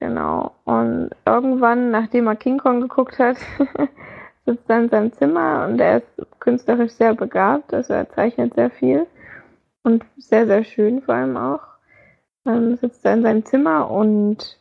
[0.00, 0.52] Genau.
[0.64, 3.38] Und irgendwann, nachdem er King Kong geguckt hat,
[4.44, 8.70] sitzt er in seinem Zimmer und er ist künstlerisch sehr begabt, also er zeichnet sehr
[8.70, 9.06] viel
[9.84, 11.71] und sehr, sehr schön vor allem auch.
[12.44, 14.58] Dann sitzt er in seinem Zimmer und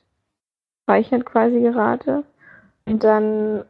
[0.86, 2.24] zeichnet quasi gerade.
[2.86, 3.66] Und dann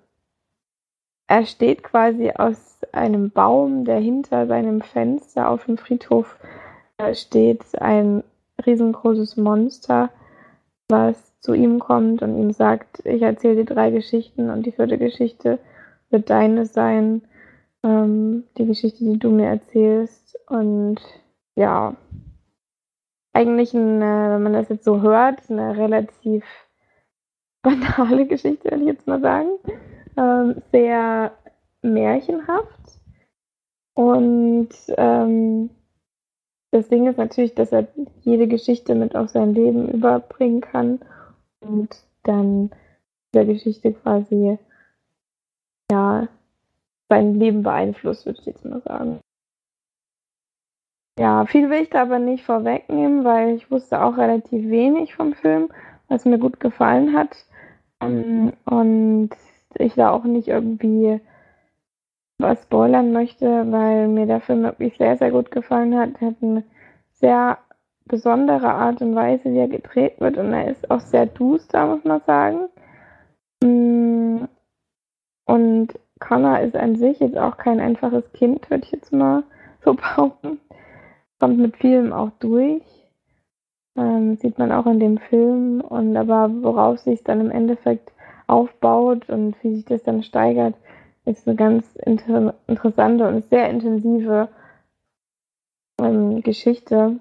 [1.32, 6.38] er steht quasi aus einem Baum, der hinter seinem Fenster auf dem Friedhof
[6.98, 8.26] äh, steht, ein
[8.66, 10.10] riesengroßes Monster,
[10.90, 14.98] was zu ihm kommt und ihm sagt, ich erzähle dir drei Geschichten und die vierte
[14.98, 15.58] Geschichte
[16.10, 17.22] wird deine sein,
[17.82, 20.38] ähm, die Geschichte, die du mir erzählst.
[20.48, 21.00] Und
[21.56, 21.96] ja,
[23.34, 26.44] eigentlich, eine, wenn man das jetzt so hört, eine relativ
[27.62, 29.50] banale Geschichte, würde ich jetzt mal sagen.
[30.18, 31.32] Ähm, sehr
[31.82, 33.00] märchenhaft.
[33.94, 35.70] Und ähm,
[36.72, 37.88] das Ding ist natürlich, dass er
[38.22, 41.00] jede Geschichte mit auf sein Leben überbringen kann
[41.60, 42.72] und dann
[43.34, 44.58] der Geschichte quasi
[45.92, 46.28] ja
[47.10, 49.20] sein Leben beeinflusst, würde ich jetzt mal sagen.
[51.20, 55.34] Ja, viel will ich da aber nicht vorwegnehmen, weil ich wusste auch relativ wenig vom
[55.34, 55.70] Film,
[56.08, 57.36] was mir gut gefallen hat.
[58.02, 59.30] Ähm, und
[59.76, 61.20] ich da auch nicht irgendwie
[62.40, 66.10] was spoilern möchte, weil mir der Film wirklich sehr, sehr gut gefallen hat.
[66.20, 66.64] Er hat eine
[67.12, 67.58] sehr
[68.06, 72.04] besondere Art und Weise, wie er gedreht wird und er ist auch sehr duster, muss
[72.04, 72.68] man sagen.
[73.64, 74.46] Mm,
[75.46, 79.44] und Connor ist an sich jetzt auch kein einfaches Kind, würde ich jetzt mal
[79.84, 80.60] so behaupten.
[81.42, 82.84] Kommt mit vielem auch durch.
[83.98, 85.82] Ähm, sieht man auch in dem Film.
[85.82, 88.12] Und aber worauf sich dann im Endeffekt
[88.46, 90.76] aufbaut und wie sich das dann steigert,
[91.26, 94.50] ist eine ganz inter interessante und sehr intensive
[96.00, 97.20] ähm, Geschichte,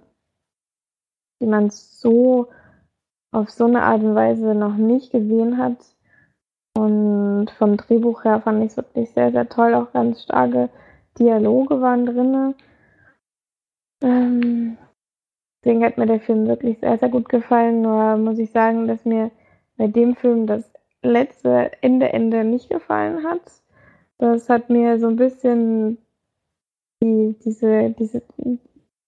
[1.40, 2.48] die man so
[3.32, 5.78] auf so eine Art und Weise noch nicht gesehen hat.
[6.76, 9.72] Und vom Drehbuch her fand ich es wirklich sehr, sehr toll.
[9.72, 10.68] Auch ganz starke
[11.18, 12.54] Dialoge waren drin.
[14.02, 14.78] Ähm,
[15.62, 17.82] deswegen hat mir der Film wirklich sehr, sehr gut gefallen.
[17.82, 19.30] Nur muss ich sagen, dass mir
[19.76, 20.70] bei dem Film das
[21.02, 23.40] letzte Ende, Ende nicht gefallen hat.
[24.18, 25.98] Das hat mir so ein bisschen
[27.02, 28.22] die, diese, diese,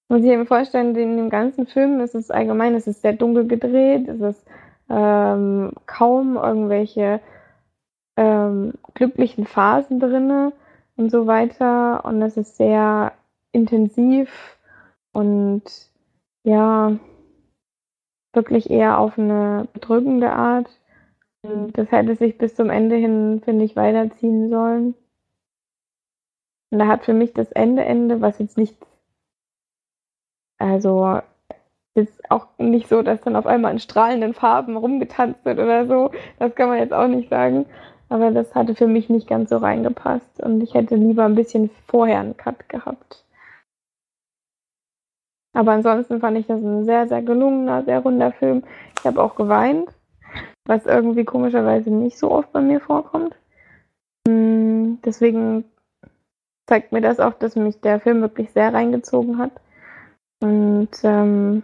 [0.09, 3.47] muss ich mir vorstellen, in dem ganzen Film ist es allgemein, es ist sehr dunkel
[3.47, 4.47] gedreht, es ist
[4.89, 7.21] ähm, kaum irgendwelche
[8.17, 10.53] ähm, glücklichen Phasen drinne
[10.97, 12.05] und so weiter.
[12.05, 13.13] Und es ist sehr
[13.53, 14.59] intensiv
[15.13, 15.63] und
[16.45, 16.99] ja,
[18.33, 20.69] wirklich eher auf eine bedrückende Art.
[21.43, 24.95] Und das hätte sich bis zum Ende hin, finde ich, weiterziehen sollen.
[26.71, 28.77] Und da hat für mich das Ende, Ende, was jetzt nicht,
[30.59, 31.21] also
[31.95, 36.11] ist auch nicht so, dass dann auf einmal in strahlenden Farben rumgetanzt wird oder so.
[36.39, 37.67] Das kann man jetzt auch nicht sagen.
[38.09, 41.71] Aber das hatte für mich nicht ganz so reingepasst und ich hätte lieber ein bisschen
[41.87, 43.25] vorher einen Cut gehabt.
[45.53, 48.63] Aber ansonsten fand ich das ein sehr, sehr gelungener, sehr runder Film.
[48.99, 49.89] Ich habe auch geweint,
[50.65, 53.37] was irgendwie komischerweise nicht so oft bei mir vorkommt.
[54.27, 55.65] Hm, deswegen
[56.67, 59.53] zeigt mir das auch, dass mich der Film wirklich sehr reingezogen hat.
[60.41, 61.63] Und ähm,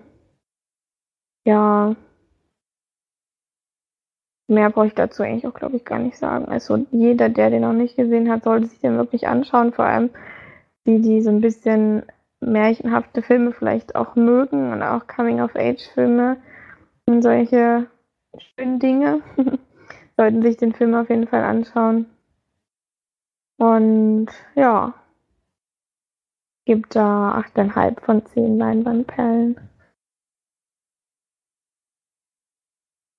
[1.46, 1.96] ja,
[4.50, 6.46] Mehr brauche ich dazu eigentlich auch, glaube ich, gar nicht sagen.
[6.46, 9.74] Also jeder, der den noch nicht gesehen hat, sollte sich den wirklich anschauen.
[9.74, 10.08] Vor allem
[10.86, 12.02] die, die so ein bisschen
[12.40, 16.36] märchenhafte Filme vielleicht auch mögen und auch Coming-of-Age-Filme
[17.06, 17.86] und solche
[18.38, 19.22] schönen Dinge,
[20.16, 22.06] sollten sich den Film auf jeden Fall anschauen.
[23.58, 24.94] Und ja,
[26.64, 29.56] gibt da 8,5 von 10 Leinwandperlen.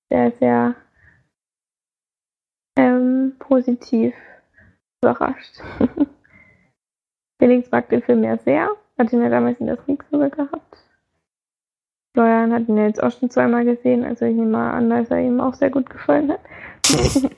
[0.08, 0.74] Sehr, sehr
[2.76, 4.14] ähm, positiv
[5.02, 5.60] überrascht.
[7.38, 8.76] Felix mag den Film ja sehr.
[9.00, 9.78] Hat ihn ja damals in der
[10.10, 10.76] sogar gehabt.
[12.12, 15.08] Florian hat ihn ja jetzt auch schon zweimal gesehen, also ich nehme mal an, dass
[15.10, 16.40] er ihm auch sehr gut gefallen hat.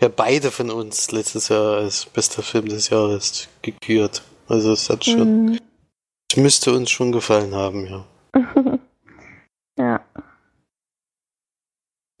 [0.00, 4.22] ja, beide von uns letztes Jahr als bester Film des Jahres gekürt.
[4.46, 5.46] Also es hat schon.
[5.46, 5.58] Mhm.
[6.30, 8.04] Es müsste uns schon gefallen haben, ja.
[9.76, 10.00] ja.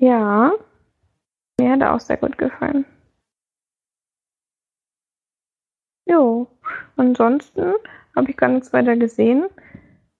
[0.00, 0.52] Ja.
[1.60, 2.84] Mir hat er auch sehr gut gefallen.
[6.06, 6.48] Jo,
[6.96, 7.74] ansonsten
[8.14, 9.46] habe ich gar nichts weiter gesehen.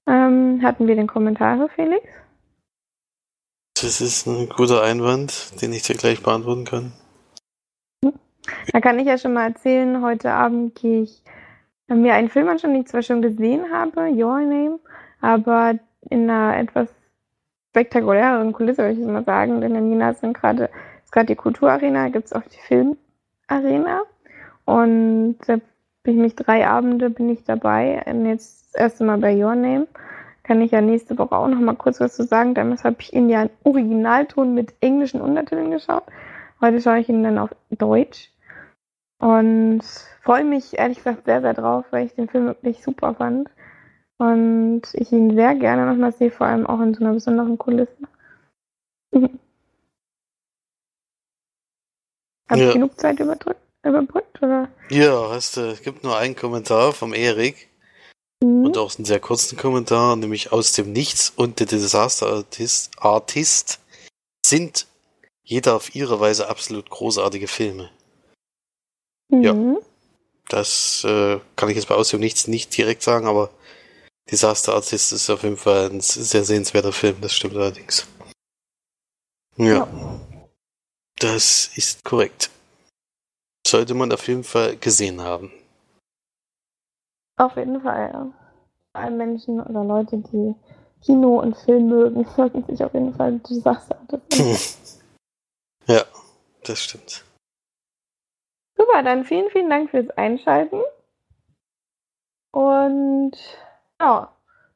[0.07, 2.05] Ähm, hatten wir den Kommentare, Felix?
[3.81, 6.93] Das ist ein guter Einwand, den ich dir gleich beantworten kann.
[8.73, 11.23] Da kann ich ja schon mal erzählen, heute Abend gehe ich
[11.89, 14.79] mir einen Film anschauen, den ich zwar schon gesehen habe, Your Name,
[15.21, 15.79] aber
[16.11, 16.89] in einer etwas
[17.71, 20.71] spektakuläreren Kulisse, würde ich mal sagen, denn in Jena sind gerade
[21.15, 22.59] gerade die Kulturarena, gibt es auch die
[23.49, 24.03] Filmarena.
[24.65, 25.59] Und da
[26.05, 28.03] bin ich mich drei Abende bin ich dabei.
[28.07, 29.89] Und jetzt das erste Mal bei Your Name.
[30.45, 32.55] Kann ich ja nächste Woche auch noch mal kurz was zu sagen.
[32.55, 36.05] Damals habe ich ihn ja in Originalton mit englischen Untertiteln geschaut.
[36.61, 38.31] Heute schaue ich ihn dann auf Deutsch.
[39.19, 39.83] Und
[40.23, 43.49] freue mich ehrlich gesagt sehr, sehr drauf, weil ich den Film wirklich super fand.
[44.19, 47.97] Und ich ihn sehr gerne nochmal sehe, vor allem auch in so einer besonderen Kulisse.
[52.51, 52.69] Habe ja.
[52.69, 54.69] ich genug Zeit überbrückt, überbrückt, oder?
[54.91, 55.63] Ja, hast du.
[55.63, 57.69] Es gibt nur einen Kommentar vom Erik.
[58.43, 58.67] Mhm.
[58.67, 63.81] Und auch einen sehr kurzen Kommentar, nämlich aus dem Nichts und der Disaster Artist, Artist
[64.45, 64.87] sind
[65.43, 67.91] jeder auf ihre Weise absolut großartige Filme.
[69.31, 69.79] Mhm.
[70.49, 73.51] Das äh, kann ich jetzt bei Aussehen nichts nicht direkt sagen, aber
[74.31, 78.07] Disaster Artist ist auf jeden Fall ein sehr sehenswerter Film, das stimmt allerdings.
[79.57, 79.89] Ja,
[81.19, 82.51] das ist korrekt.
[83.67, 85.51] Sollte man auf jeden Fall gesehen haben.
[87.37, 88.33] Auf jeden Fall, ja.
[88.93, 90.55] Vor allem Menschen oder Leute, die
[91.05, 94.23] Kino und Film mögen, sollten sich auf jeden Fall Artist anschauen.
[95.87, 96.03] ja,
[96.65, 97.25] das stimmt.
[98.77, 100.81] Super, dann vielen, vielen Dank fürs Einschalten.
[102.53, 103.33] Und
[104.01, 104.33] ja,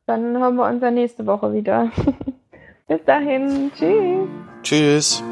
[0.07, 1.93] dann hören wir uns ja nächste Woche wieder.
[2.89, 4.28] Bis dahin, tschüss.
[4.62, 5.22] Tschüss.